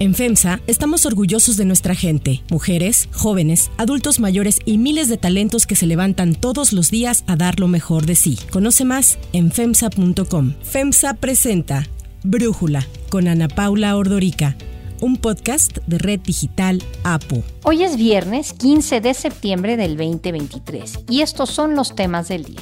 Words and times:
En 0.00 0.14
FEMSA 0.14 0.62
estamos 0.66 1.04
orgullosos 1.04 1.58
de 1.58 1.66
nuestra 1.66 1.94
gente, 1.94 2.42
mujeres, 2.50 3.10
jóvenes, 3.12 3.70
adultos 3.76 4.18
mayores 4.18 4.58
y 4.64 4.78
miles 4.78 5.10
de 5.10 5.18
talentos 5.18 5.66
que 5.66 5.76
se 5.76 5.86
levantan 5.86 6.34
todos 6.34 6.72
los 6.72 6.90
días 6.90 7.22
a 7.26 7.36
dar 7.36 7.60
lo 7.60 7.68
mejor 7.68 8.06
de 8.06 8.14
sí. 8.14 8.38
Conoce 8.50 8.86
más 8.86 9.18
en 9.34 9.52
FEMSA.com. 9.52 10.54
FEMSA 10.62 11.12
presenta 11.14 11.86
Brújula 12.22 12.86
con 13.10 13.28
Ana 13.28 13.48
Paula 13.48 13.94
Ordorica 13.94 14.56
un 15.00 15.16
podcast 15.16 15.78
de 15.86 15.98
Red 15.98 16.20
Digital 16.20 16.82
APO. 17.04 17.42
Hoy 17.64 17.84
es 17.84 17.96
viernes 17.96 18.52
15 18.52 19.00
de 19.00 19.14
septiembre 19.14 19.76
del 19.76 19.96
2023 19.96 21.00
y 21.08 21.22
estos 21.22 21.50
son 21.50 21.74
los 21.74 21.94
temas 21.94 22.28
del 22.28 22.44
día. 22.44 22.60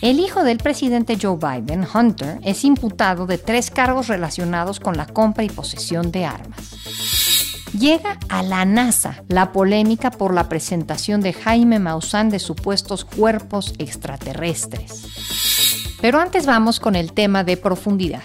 El 0.00 0.20
hijo 0.20 0.44
del 0.44 0.58
presidente 0.58 1.18
Joe 1.20 1.36
Biden, 1.36 1.84
Hunter, 1.92 2.38
es 2.44 2.64
imputado 2.64 3.26
de 3.26 3.36
tres 3.36 3.72
cargos 3.72 4.06
relacionados 4.06 4.78
con 4.78 4.96
la 4.96 5.06
compra 5.06 5.42
y 5.42 5.48
posesión 5.48 6.12
de 6.12 6.24
armas. 6.24 6.76
Llega 7.76 8.16
a 8.28 8.44
la 8.44 8.64
NASA 8.64 9.24
la 9.26 9.50
polémica 9.50 10.12
por 10.12 10.32
la 10.32 10.48
presentación 10.48 11.20
de 11.20 11.32
Jaime 11.32 11.80
Maussan 11.80 12.30
de 12.30 12.38
supuestos 12.38 13.04
cuerpos 13.04 13.74
extraterrestres. 13.78 15.96
Pero 16.00 16.20
antes 16.20 16.46
vamos 16.46 16.78
con 16.78 16.94
el 16.94 17.12
tema 17.12 17.42
de 17.42 17.56
profundidad. 17.56 18.22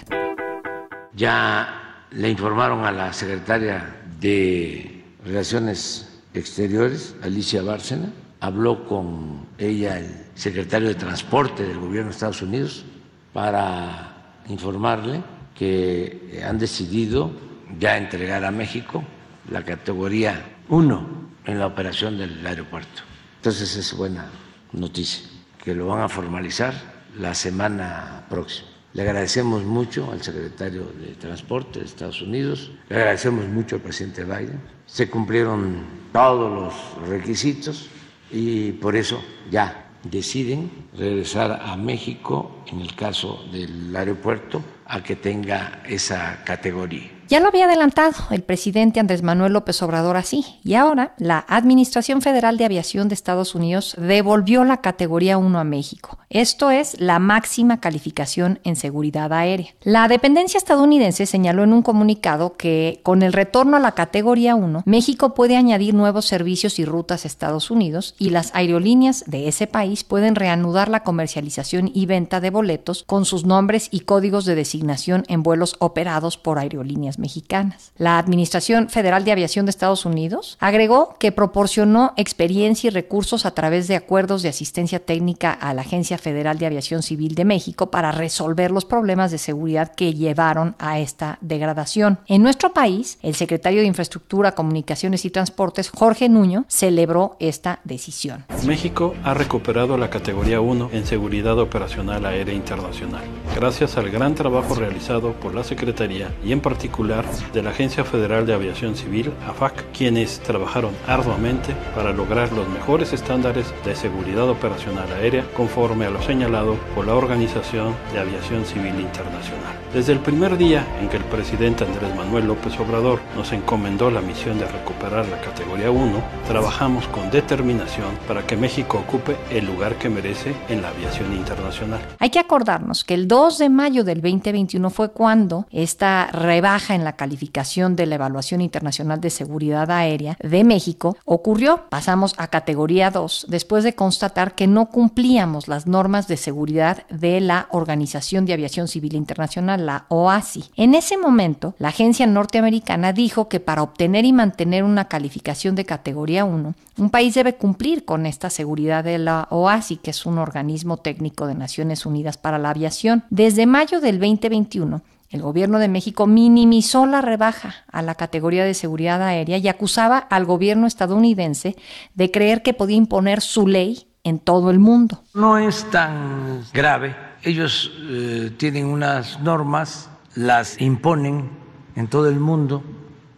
Ya 1.16 2.06
le 2.12 2.30
informaron 2.30 2.84
a 2.84 2.92
la 2.92 3.12
secretaria 3.12 3.96
de 4.20 5.02
Relaciones 5.24 6.08
Exteriores, 6.34 7.16
Alicia 7.22 7.62
Bárcena, 7.62 8.10
habló 8.44 8.84
con 8.84 9.46
ella 9.56 9.98
el 9.98 10.26
secretario 10.34 10.88
de 10.88 10.96
Transporte 10.96 11.62
del 11.62 11.78
gobierno 11.78 12.10
de 12.10 12.14
Estados 12.14 12.42
Unidos 12.42 12.84
para 13.32 14.42
informarle 14.48 15.22
que 15.54 16.42
han 16.46 16.58
decidido 16.58 17.30
ya 17.78 17.96
entregar 17.96 18.44
a 18.44 18.50
México 18.50 19.02
la 19.50 19.64
categoría 19.64 20.44
1 20.68 21.08
en 21.46 21.58
la 21.58 21.66
operación 21.66 22.18
del 22.18 22.46
aeropuerto. 22.46 23.02
Entonces 23.36 23.76
es 23.76 23.96
buena 23.96 24.26
noticia, 24.72 25.26
que 25.62 25.74
lo 25.74 25.86
van 25.86 26.02
a 26.02 26.08
formalizar 26.10 26.74
la 27.18 27.34
semana 27.34 28.26
próxima. 28.28 28.68
Le 28.92 29.02
agradecemos 29.02 29.64
mucho 29.64 30.12
al 30.12 30.22
secretario 30.22 30.92
de 31.00 31.14
Transporte 31.14 31.80
de 31.80 31.86
Estados 31.86 32.20
Unidos, 32.20 32.72
le 32.90 32.96
agradecemos 32.96 33.48
mucho 33.48 33.76
al 33.76 33.82
presidente 33.82 34.22
Biden. 34.24 34.60
Se 34.84 35.08
cumplieron 35.08 35.82
todos 36.12 36.52
los 37.00 37.08
requisitos 37.08 37.88
y 38.34 38.72
por 38.72 38.96
eso 38.96 39.22
ya 39.48 39.92
deciden 40.02 40.70
regresar 40.96 41.60
a 41.62 41.76
México, 41.76 42.64
en 42.66 42.80
el 42.80 42.94
caso 42.94 43.44
del 43.52 43.94
aeropuerto, 43.94 44.60
a 44.86 45.02
que 45.02 45.16
tenga 45.16 45.82
esa 45.86 46.42
categoría. 46.44 47.10
Ya 47.26 47.40
lo 47.40 47.48
había 47.48 47.64
adelantado 47.64 48.12
el 48.30 48.42
presidente 48.42 49.00
Andrés 49.00 49.22
Manuel 49.22 49.54
López 49.54 49.80
Obrador 49.82 50.18
así, 50.18 50.44
y 50.62 50.74
ahora 50.74 51.14
la 51.16 51.44
Administración 51.48 52.20
Federal 52.20 52.58
de 52.58 52.66
Aviación 52.66 53.08
de 53.08 53.14
Estados 53.14 53.54
Unidos 53.54 53.96
devolvió 53.98 54.62
la 54.64 54.82
categoría 54.82 55.38
1 55.38 55.58
a 55.58 55.64
México. 55.64 56.18
Esto 56.28 56.70
es 56.70 57.00
la 57.00 57.18
máxima 57.18 57.80
calificación 57.80 58.60
en 58.62 58.76
seguridad 58.76 59.32
aérea. 59.32 59.68
La 59.84 60.06
dependencia 60.06 60.58
estadounidense 60.58 61.24
señaló 61.24 61.64
en 61.64 61.72
un 61.72 61.82
comunicado 61.82 62.56
que 62.58 63.00
con 63.02 63.22
el 63.22 63.32
retorno 63.32 63.78
a 63.78 63.80
la 63.80 63.92
categoría 63.92 64.54
1, 64.54 64.82
México 64.84 65.32
puede 65.32 65.56
añadir 65.56 65.94
nuevos 65.94 66.26
servicios 66.26 66.78
y 66.78 66.84
rutas 66.84 67.24
a 67.24 67.28
Estados 67.28 67.70
Unidos 67.70 68.14
y 68.18 68.30
las 68.30 68.54
aerolíneas 68.54 69.24
de 69.26 69.48
ese 69.48 69.66
país 69.66 70.04
pueden 70.04 70.34
reanudar 70.34 70.90
la 70.90 71.02
comercialización 71.04 71.90
y 71.94 72.04
venta 72.04 72.40
de 72.40 72.50
boletos 72.50 73.02
con 73.04 73.24
sus 73.24 73.46
nombres 73.46 73.88
y 73.90 74.00
códigos 74.00 74.44
de 74.44 74.56
designación 74.56 75.24
en 75.28 75.42
vuelos 75.42 75.76
operados 75.78 76.36
por 76.36 76.58
aerolíneas 76.58 77.18
mexicanas. 77.24 77.92
La 77.96 78.18
Administración 78.18 78.90
Federal 78.90 79.24
de 79.24 79.32
Aviación 79.32 79.64
de 79.64 79.70
Estados 79.70 80.04
Unidos 80.04 80.58
agregó 80.60 81.16
que 81.18 81.32
proporcionó 81.32 82.12
experiencia 82.18 82.88
y 82.88 82.90
recursos 82.90 83.46
a 83.46 83.52
través 83.52 83.88
de 83.88 83.96
acuerdos 83.96 84.42
de 84.42 84.50
asistencia 84.50 85.00
técnica 85.00 85.52
a 85.52 85.72
la 85.72 85.80
Agencia 85.80 86.18
Federal 86.18 86.58
de 86.58 86.66
Aviación 86.66 87.02
Civil 87.02 87.34
de 87.34 87.46
México 87.46 87.90
para 87.90 88.12
resolver 88.12 88.70
los 88.70 88.84
problemas 88.84 89.30
de 89.30 89.38
seguridad 89.38 89.94
que 89.94 90.12
llevaron 90.12 90.76
a 90.78 90.98
esta 90.98 91.38
degradación. 91.40 92.18
En 92.26 92.42
nuestro 92.42 92.74
país, 92.74 93.18
el 93.22 93.34
secretario 93.34 93.80
de 93.80 93.86
Infraestructura, 93.86 94.52
Comunicaciones 94.52 95.24
y 95.24 95.30
Transportes, 95.30 95.88
Jorge 95.88 96.28
Nuño, 96.28 96.66
celebró 96.68 97.36
esta 97.40 97.80
decisión. 97.84 98.44
México 98.66 99.14
ha 99.24 99.32
recuperado 99.32 99.96
la 99.96 100.10
categoría 100.10 100.60
1 100.60 100.90
en 100.92 101.06
seguridad 101.06 101.58
operacional 101.58 102.26
aérea 102.26 102.54
internacional, 102.54 103.24
gracias 103.56 103.96
al 103.96 104.10
gran 104.10 104.34
trabajo 104.34 104.74
realizado 104.74 105.32
por 105.32 105.54
la 105.54 105.64
Secretaría 105.64 106.34
y 106.44 106.52
en 106.52 106.60
particular 106.60 107.03
de 107.04 107.62
la 107.62 107.70
Agencia 107.70 108.02
Federal 108.02 108.46
de 108.46 108.54
Aviación 108.54 108.96
Civil, 108.96 109.30
AFAC, 109.46 109.92
quienes 109.92 110.40
trabajaron 110.40 110.94
arduamente 111.06 111.76
para 111.94 112.14
lograr 112.14 112.50
los 112.52 112.66
mejores 112.68 113.12
estándares 113.12 113.74
de 113.84 113.94
seguridad 113.94 114.48
operacional 114.48 115.12
aérea 115.12 115.44
conforme 115.54 116.06
a 116.06 116.10
lo 116.10 116.22
señalado 116.22 116.76
por 116.94 117.06
la 117.06 117.14
Organización 117.14 117.94
de 118.14 118.20
Aviación 118.20 118.64
Civil 118.64 118.98
Internacional. 118.98 119.74
Desde 119.92 120.12
el 120.12 120.18
primer 120.20 120.56
día 120.56 120.84
en 121.00 121.08
que 121.08 121.18
el 121.18 121.24
presidente 121.24 121.84
Andrés 121.84 122.14
Manuel 122.16 122.46
López 122.46 122.72
Obrador 122.80 123.20
nos 123.36 123.52
encomendó 123.52 124.10
la 124.10 124.22
misión 124.22 124.58
de 124.58 124.66
recuperar 124.66 125.26
la 125.28 125.40
categoría 125.40 125.90
1, 125.90 126.22
trabajamos 126.48 127.06
con 127.08 127.30
determinación 127.30 128.16
para 128.26 128.46
que 128.46 128.56
México 128.56 129.04
ocupe 129.06 129.36
el 129.50 129.66
lugar 129.66 129.96
que 129.96 130.08
merece 130.08 130.54
en 130.68 130.80
la 130.80 130.88
aviación 130.88 131.32
internacional. 131.34 132.00
Hay 132.18 132.30
que 132.30 132.38
acordarnos 132.38 133.04
que 133.04 133.14
el 133.14 133.28
2 133.28 133.58
de 133.58 133.68
mayo 133.68 134.04
del 134.04 134.20
2021 134.20 134.90
fue 134.90 135.12
cuando 135.12 135.66
esta 135.70 136.28
rebaja 136.32 136.93
en 136.94 137.04
la 137.04 137.16
calificación 137.16 137.96
de 137.96 138.06
la 138.06 138.16
Evaluación 138.16 138.60
Internacional 138.60 139.20
de 139.20 139.30
Seguridad 139.30 139.90
Aérea 139.90 140.36
de 140.42 140.64
México 140.64 141.16
ocurrió. 141.24 141.82
Pasamos 141.88 142.34
a 142.38 142.48
categoría 142.48 143.10
2 143.10 143.46
después 143.48 143.84
de 143.84 143.94
constatar 143.94 144.54
que 144.54 144.66
no 144.66 144.86
cumplíamos 144.86 145.68
las 145.68 145.86
normas 145.86 146.28
de 146.28 146.36
seguridad 146.36 147.06
de 147.08 147.40
la 147.40 147.68
Organización 147.70 148.46
de 148.46 148.52
Aviación 148.52 148.88
Civil 148.88 149.14
Internacional 149.14 149.86
la 149.86 150.06
OASI. 150.08 150.64
En 150.76 150.94
ese 150.94 151.18
momento, 151.18 151.74
la 151.78 151.88
agencia 151.88 152.26
norteamericana 152.26 153.12
dijo 153.12 153.48
que 153.48 153.60
para 153.60 153.82
obtener 153.82 154.24
y 154.24 154.32
mantener 154.32 154.84
una 154.84 155.06
calificación 155.06 155.74
de 155.74 155.84
categoría 155.84 156.44
1, 156.44 156.74
un 156.96 157.10
país 157.10 157.34
debe 157.34 157.54
cumplir 157.54 158.04
con 158.04 158.26
esta 158.26 158.50
seguridad 158.50 159.04
de 159.04 159.18
la 159.18 159.48
OASI, 159.50 159.96
que 159.96 160.10
es 160.10 160.26
un 160.26 160.38
organismo 160.38 160.96
técnico 160.96 161.46
de 161.46 161.54
Naciones 161.54 162.06
Unidas 162.06 162.36
para 162.36 162.58
la 162.58 162.70
Aviación. 162.70 163.24
Desde 163.30 163.66
mayo 163.66 164.00
del 164.00 164.18
2021, 164.18 165.02
el 165.34 165.42
gobierno 165.42 165.78
de 165.78 165.88
México 165.88 166.26
minimizó 166.26 167.06
la 167.06 167.20
rebaja 167.20 167.74
a 167.90 168.02
la 168.02 168.14
categoría 168.14 168.64
de 168.64 168.74
seguridad 168.74 169.22
aérea 169.22 169.58
y 169.58 169.68
acusaba 169.68 170.18
al 170.18 170.44
gobierno 170.44 170.86
estadounidense 170.86 171.76
de 172.14 172.30
creer 172.30 172.62
que 172.62 172.72
podía 172.72 172.96
imponer 172.96 173.40
su 173.40 173.66
ley 173.66 174.06
en 174.22 174.38
todo 174.38 174.70
el 174.70 174.78
mundo. 174.78 175.22
No 175.34 175.58
es 175.58 175.84
tan 175.90 176.64
grave 176.72 177.14
ellos 177.44 177.92
eh, 178.00 178.52
tienen 178.56 178.86
unas 178.86 179.40
normas, 179.40 180.08
las 180.34 180.80
imponen 180.80 181.50
en 181.94 182.08
todo 182.08 182.28
el 182.28 182.40
mundo, 182.40 182.82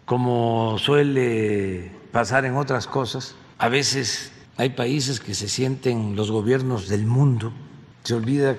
como 0.04 0.78
suele 0.78 1.90
pasar 2.12 2.44
en 2.44 2.56
otras 2.56 2.86
cosas. 2.86 3.34
A 3.58 3.68
veces 3.68 4.32
hay 4.56 4.70
países 4.70 5.18
que 5.18 5.34
se 5.34 5.48
sienten 5.48 6.14
los 6.14 6.30
gobiernos 6.30 6.88
del 6.88 7.04
mundo. 7.04 7.52
Se 8.04 8.14
olvida 8.14 8.56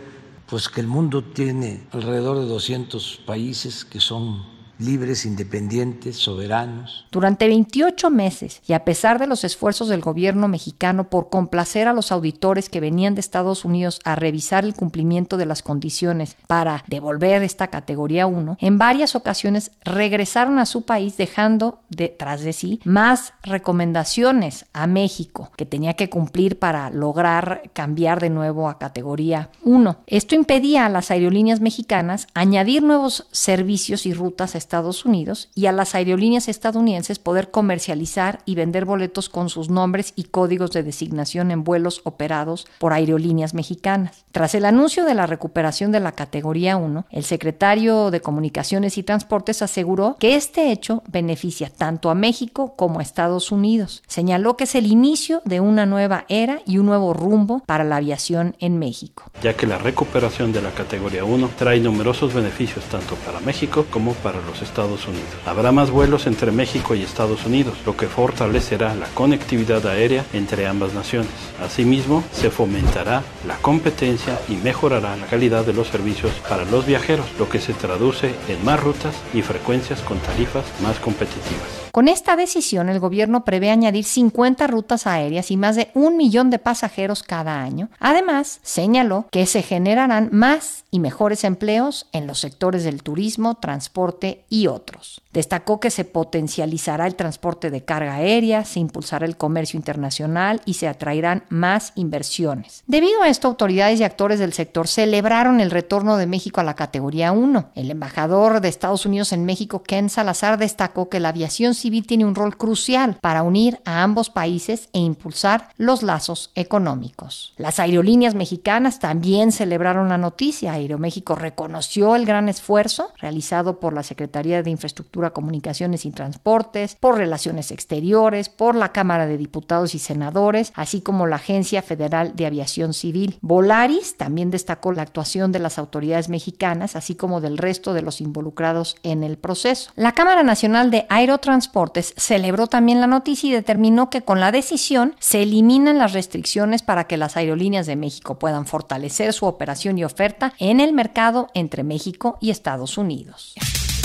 pues 0.49 0.69
que 0.69 0.81
el 0.81 0.87
mundo 0.87 1.23
tiene 1.23 1.87
alrededor 1.91 2.39
de 2.39 2.45
200 2.45 3.21
países 3.25 3.83
que 3.83 3.99
son 3.99 4.56
libres, 4.79 5.25
independientes, 5.25 6.17
soberanos. 6.17 7.05
Durante 7.11 7.47
28 7.47 8.09
meses, 8.09 8.61
y 8.67 8.73
a 8.73 8.85
pesar 8.85 9.19
de 9.19 9.27
los 9.27 9.43
esfuerzos 9.43 9.87
del 9.89 10.01
gobierno 10.01 10.47
mexicano 10.47 11.09
por 11.09 11.29
complacer 11.29 11.87
a 11.87 11.93
los 11.93 12.11
auditores 12.11 12.69
que 12.69 12.79
venían 12.79 13.15
de 13.15 13.21
Estados 13.21 13.65
Unidos 13.65 13.99
a 14.03 14.15
revisar 14.15 14.65
el 14.65 14.73
cumplimiento 14.73 15.37
de 15.37 15.45
las 15.45 15.63
condiciones 15.63 16.37
para 16.47 16.83
devolver 16.87 17.43
esta 17.43 17.67
categoría 17.67 18.27
1, 18.27 18.57
en 18.59 18.77
varias 18.77 19.15
ocasiones 19.15 19.71
regresaron 19.83 20.59
a 20.59 20.65
su 20.65 20.83
país 20.83 21.17
dejando 21.17 21.79
detrás 21.89 22.41
de 22.41 22.53
sí 22.53 22.79
más 22.83 23.33
recomendaciones 23.43 24.65
a 24.73 24.87
México 24.87 25.51
que 25.55 25.65
tenía 25.65 25.93
que 25.93 26.09
cumplir 26.09 26.59
para 26.59 26.89
lograr 26.89 27.63
cambiar 27.73 28.19
de 28.19 28.29
nuevo 28.29 28.69
a 28.69 28.77
categoría 28.77 29.49
1. 29.63 29.97
Esto 30.07 30.35
impedía 30.35 30.85
a 30.85 30.89
las 30.89 31.11
aerolíneas 31.11 31.61
mexicanas 31.61 32.27
añadir 32.33 32.83
nuevos 32.83 33.27
servicios 33.31 34.05
y 34.05 34.13
rutas 34.13 34.55
a 34.55 34.57
Estados 34.67 35.05
Unidos 35.05 35.49
y 35.55 35.67
a 35.67 35.71
las 35.71 35.95
aerolíneas 35.95 36.49
estadounidenses 36.49 37.19
poder 37.19 37.51
comercializar 37.51 38.41
y 38.43 38.55
vender 38.55 38.83
boletos 38.83 39.29
con 39.29 39.47
sus 39.47 39.69
nombres 39.69 40.11
y 40.17 40.25
códigos 40.25 40.71
de 40.71 40.83
designación 40.83 41.51
en 41.51 41.63
vuelos 41.63 42.01
operados 42.03 42.67
por 42.77 42.91
aerolíneas 42.91 43.53
mexicanas. 43.53 44.25
Tras 44.33 44.55
el 44.55 44.65
anuncio 44.65 45.05
de 45.05 45.13
la 45.13 45.25
recuperación 45.25 45.93
de 45.93 46.01
la 46.01 46.11
categoría 46.11 46.75
1, 46.75 47.05
el 47.09 47.23
secretario 47.23 48.11
de 48.11 48.19
Comunicaciones 48.19 48.97
y 48.97 49.03
Transportes 49.03 49.61
aseguró 49.61 50.17
que 50.19 50.35
este 50.35 50.73
hecho 50.73 51.01
beneficia 51.07 51.71
tanto 51.73 52.09
a 52.09 52.15
México 52.15 52.73
como 52.75 52.99
a 52.99 53.03
Estados 53.03 53.53
Unidos. 53.53 54.03
Señaló 54.05 54.57
que 54.57 54.65
es 54.65 54.75
el 54.75 54.87
inicio 54.87 55.41
de 55.45 55.61
una 55.61 55.85
nueva 55.85 56.25
era 56.27 56.59
y 56.65 56.77
un 56.77 56.87
nuevo 56.87 57.13
rumbo 57.13 57.63
para 57.65 57.85
la 57.85 57.95
aviación 57.95 58.57
en 58.59 58.79
México. 58.79 59.31
Ya 59.41 59.55
que 59.55 59.65
la 59.65 59.77
recuperación 59.77 60.51
de 60.51 60.61
la 60.61 60.71
categoría 60.71 61.23
1 61.23 61.51
trae 61.57 61.79
numerosos 61.79 62.33
beneficios 62.33 62.83
tanto 62.85 63.15
para 63.15 63.39
México 63.39 63.85
como 63.89 64.13
para 64.15 64.41
los 64.41 64.56
los 64.57 64.67
Estados 64.67 65.07
Unidos. 65.07 65.29
Habrá 65.45 65.71
más 65.71 65.91
vuelos 65.91 66.25
entre 66.27 66.51
México 66.51 66.95
y 66.95 67.03
Estados 67.03 67.45
Unidos, 67.45 67.75
lo 67.85 67.95
que 67.95 68.07
fortalecerá 68.07 68.95
la 68.95 69.07
conectividad 69.07 69.85
aérea 69.85 70.25
entre 70.33 70.67
ambas 70.67 70.93
naciones. 70.93 71.29
Asimismo, 71.63 72.23
se 72.31 72.49
fomentará 72.49 73.23
la 73.45 73.57
competencia 73.57 74.39
y 74.49 74.55
mejorará 74.55 75.15
la 75.15 75.27
calidad 75.27 75.65
de 75.65 75.73
los 75.73 75.87
servicios 75.87 76.31
para 76.49 76.65
los 76.65 76.85
viajeros, 76.85 77.27
lo 77.37 77.49
que 77.49 77.59
se 77.59 77.73
traduce 77.73 78.33
en 78.47 78.63
más 78.65 78.79
rutas 78.79 79.15
y 79.33 79.41
frecuencias 79.41 80.01
con 80.01 80.17
tarifas 80.19 80.65
más 80.81 80.97
competitivas. 80.99 81.76
Con 81.97 82.09
esta 82.09 82.35
decisión, 82.35 82.89
el 82.89 82.99
gobierno 82.99 83.43
prevé 83.43 83.71
añadir 83.71 84.03
50 84.03 84.67
rutas 84.67 85.07
aéreas 85.07 85.49
y 85.49 85.57
más 85.57 85.75
de 85.75 85.89
un 85.95 86.15
millón 86.15 86.51
de 86.51 86.59
pasajeros 86.59 87.23
cada 87.23 87.59
año. 87.63 87.89
Además, 87.99 88.59
señaló 88.61 89.25
que 89.31 89.47
se 89.47 89.63
generarán 89.63 90.29
más 90.31 90.85
y 90.91 90.99
mejores 90.99 91.43
empleos 91.43 92.05
en 92.11 92.27
los 92.27 92.37
sectores 92.37 92.83
del 92.83 93.01
turismo, 93.01 93.55
transporte 93.55 94.45
y 94.47 94.67
otros. 94.67 95.23
Destacó 95.33 95.79
que 95.79 95.89
se 95.89 96.05
potencializará 96.05 97.07
el 97.07 97.15
transporte 97.15 97.71
de 97.71 97.83
carga 97.83 98.15
aérea, 98.15 98.63
se 98.63 98.79
impulsará 98.79 99.25
el 99.25 99.37
comercio 99.37 99.77
internacional 99.77 100.61
y 100.65 100.75
se 100.75 100.87
atraerán 100.87 101.45
más 101.49 101.93
inversiones. 101.95 102.83
Debido 102.85 103.23
a 103.23 103.29
esto, 103.29 103.47
autoridades 103.47 103.99
y 103.99 104.03
actores 104.03 104.39
del 104.39 104.53
sector 104.53 104.87
celebraron 104.87 105.61
el 105.61 105.71
retorno 105.71 106.17
de 106.17 106.27
México 106.27 106.61
a 106.61 106.63
la 106.63 106.75
categoría 106.75 107.31
1. 107.31 107.71
El 107.73 107.89
embajador 107.91 108.61
de 108.61 108.69
Estados 108.69 109.05
Unidos 109.07 109.33
en 109.33 109.45
México, 109.45 109.81
Ken 109.81 110.09
Salazar, 110.09 110.57
destacó 110.59 111.09
que 111.09 111.19
la 111.19 111.29
aviación 111.29 111.73
civil 111.73 111.86
tiene 112.05 112.25
un 112.25 112.35
rol 112.35 112.57
crucial 112.57 113.17
para 113.21 113.43
unir 113.43 113.79
a 113.85 114.03
ambos 114.03 114.29
países 114.29 114.89
e 114.93 114.99
impulsar 114.99 115.69
los 115.77 116.03
lazos 116.03 116.51
económicos. 116.55 117.53
Las 117.57 117.79
aerolíneas 117.79 118.35
mexicanas 118.35 118.99
también 118.99 119.51
celebraron 119.51 120.09
la 120.09 120.17
noticia. 120.17 120.73
Aeroméxico 120.73 121.35
reconoció 121.35 122.15
el 122.15 122.25
gran 122.25 122.49
esfuerzo 122.49 123.11
realizado 123.17 123.79
por 123.79 123.93
la 123.93 124.03
Secretaría 124.03 124.63
de 124.63 124.69
Infraestructura, 124.69 125.31
Comunicaciones 125.31 126.05
y 126.05 126.11
Transportes, 126.11 126.95
por 126.95 127.17
Relaciones 127.17 127.71
Exteriores, 127.71 128.49
por 128.49 128.75
la 128.75 128.91
Cámara 128.91 129.25
de 129.25 129.37
Diputados 129.37 129.95
y 129.95 129.99
Senadores, 129.99 130.71
así 130.75 131.01
como 131.01 131.27
la 131.27 131.37
Agencia 131.37 131.81
Federal 131.81 132.35
de 132.35 132.45
Aviación 132.45 132.93
Civil. 132.93 133.37
Volaris 133.41 134.17
también 134.17 134.51
destacó 134.51 134.91
la 134.91 135.03
actuación 135.03 135.51
de 135.51 135.59
las 135.59 135.77
autoridades 135.77 136.29
mexicanas, 136.29 136.95
así 136.95 137.15
como 137.15 137.41
del 137.41 137.57
resto 137.57 137.93
de 137.93 138.01
los 138.01 138.21
involucrados 138.21 138.95
en 139.03 139.23
el 139.23 139.37
proceso. 139.37 139.91
La 139.95 140.13
Cámara 140.13 140.43
Nacional 140.43 140.91
de 140.91 141.05
Aerotransporte 141.09 141.76
celebró 142.15 142.67
también 142.67 143.01
la 143.01 143.07
noticia 143.07 143.49
y 143.49 143.53
determinó 143.53 144.09
que 144.09 144.21
con 144.21 144.39
la 144.39 144.51
decisión 144.51 145.15
se 145.19 145.43
eliminan 145.43 145.97
las 145.97 146.13
restricciones 146.13 146.81
para 146.81 147.05
que 147.05 147.17
las 147.17 147.37
aerolíneas 147.37 147.85
de 147.85 147.95
México 147.95 148.39
puedan 148.39 148.65
fortalecer 148.65 149.33
su 149.33 149.45
operación 149.45 149.97
y 149.97 150.03
oferta 150.03 150.53
en 150.59 150.79
el 150.79 150.93
mercado 150.93 151.49
entre 151.53 151.83
México 151.83 152.37
y 152.41 152.49
Estados 152.49 152.97
Unidos. 152.97 153.55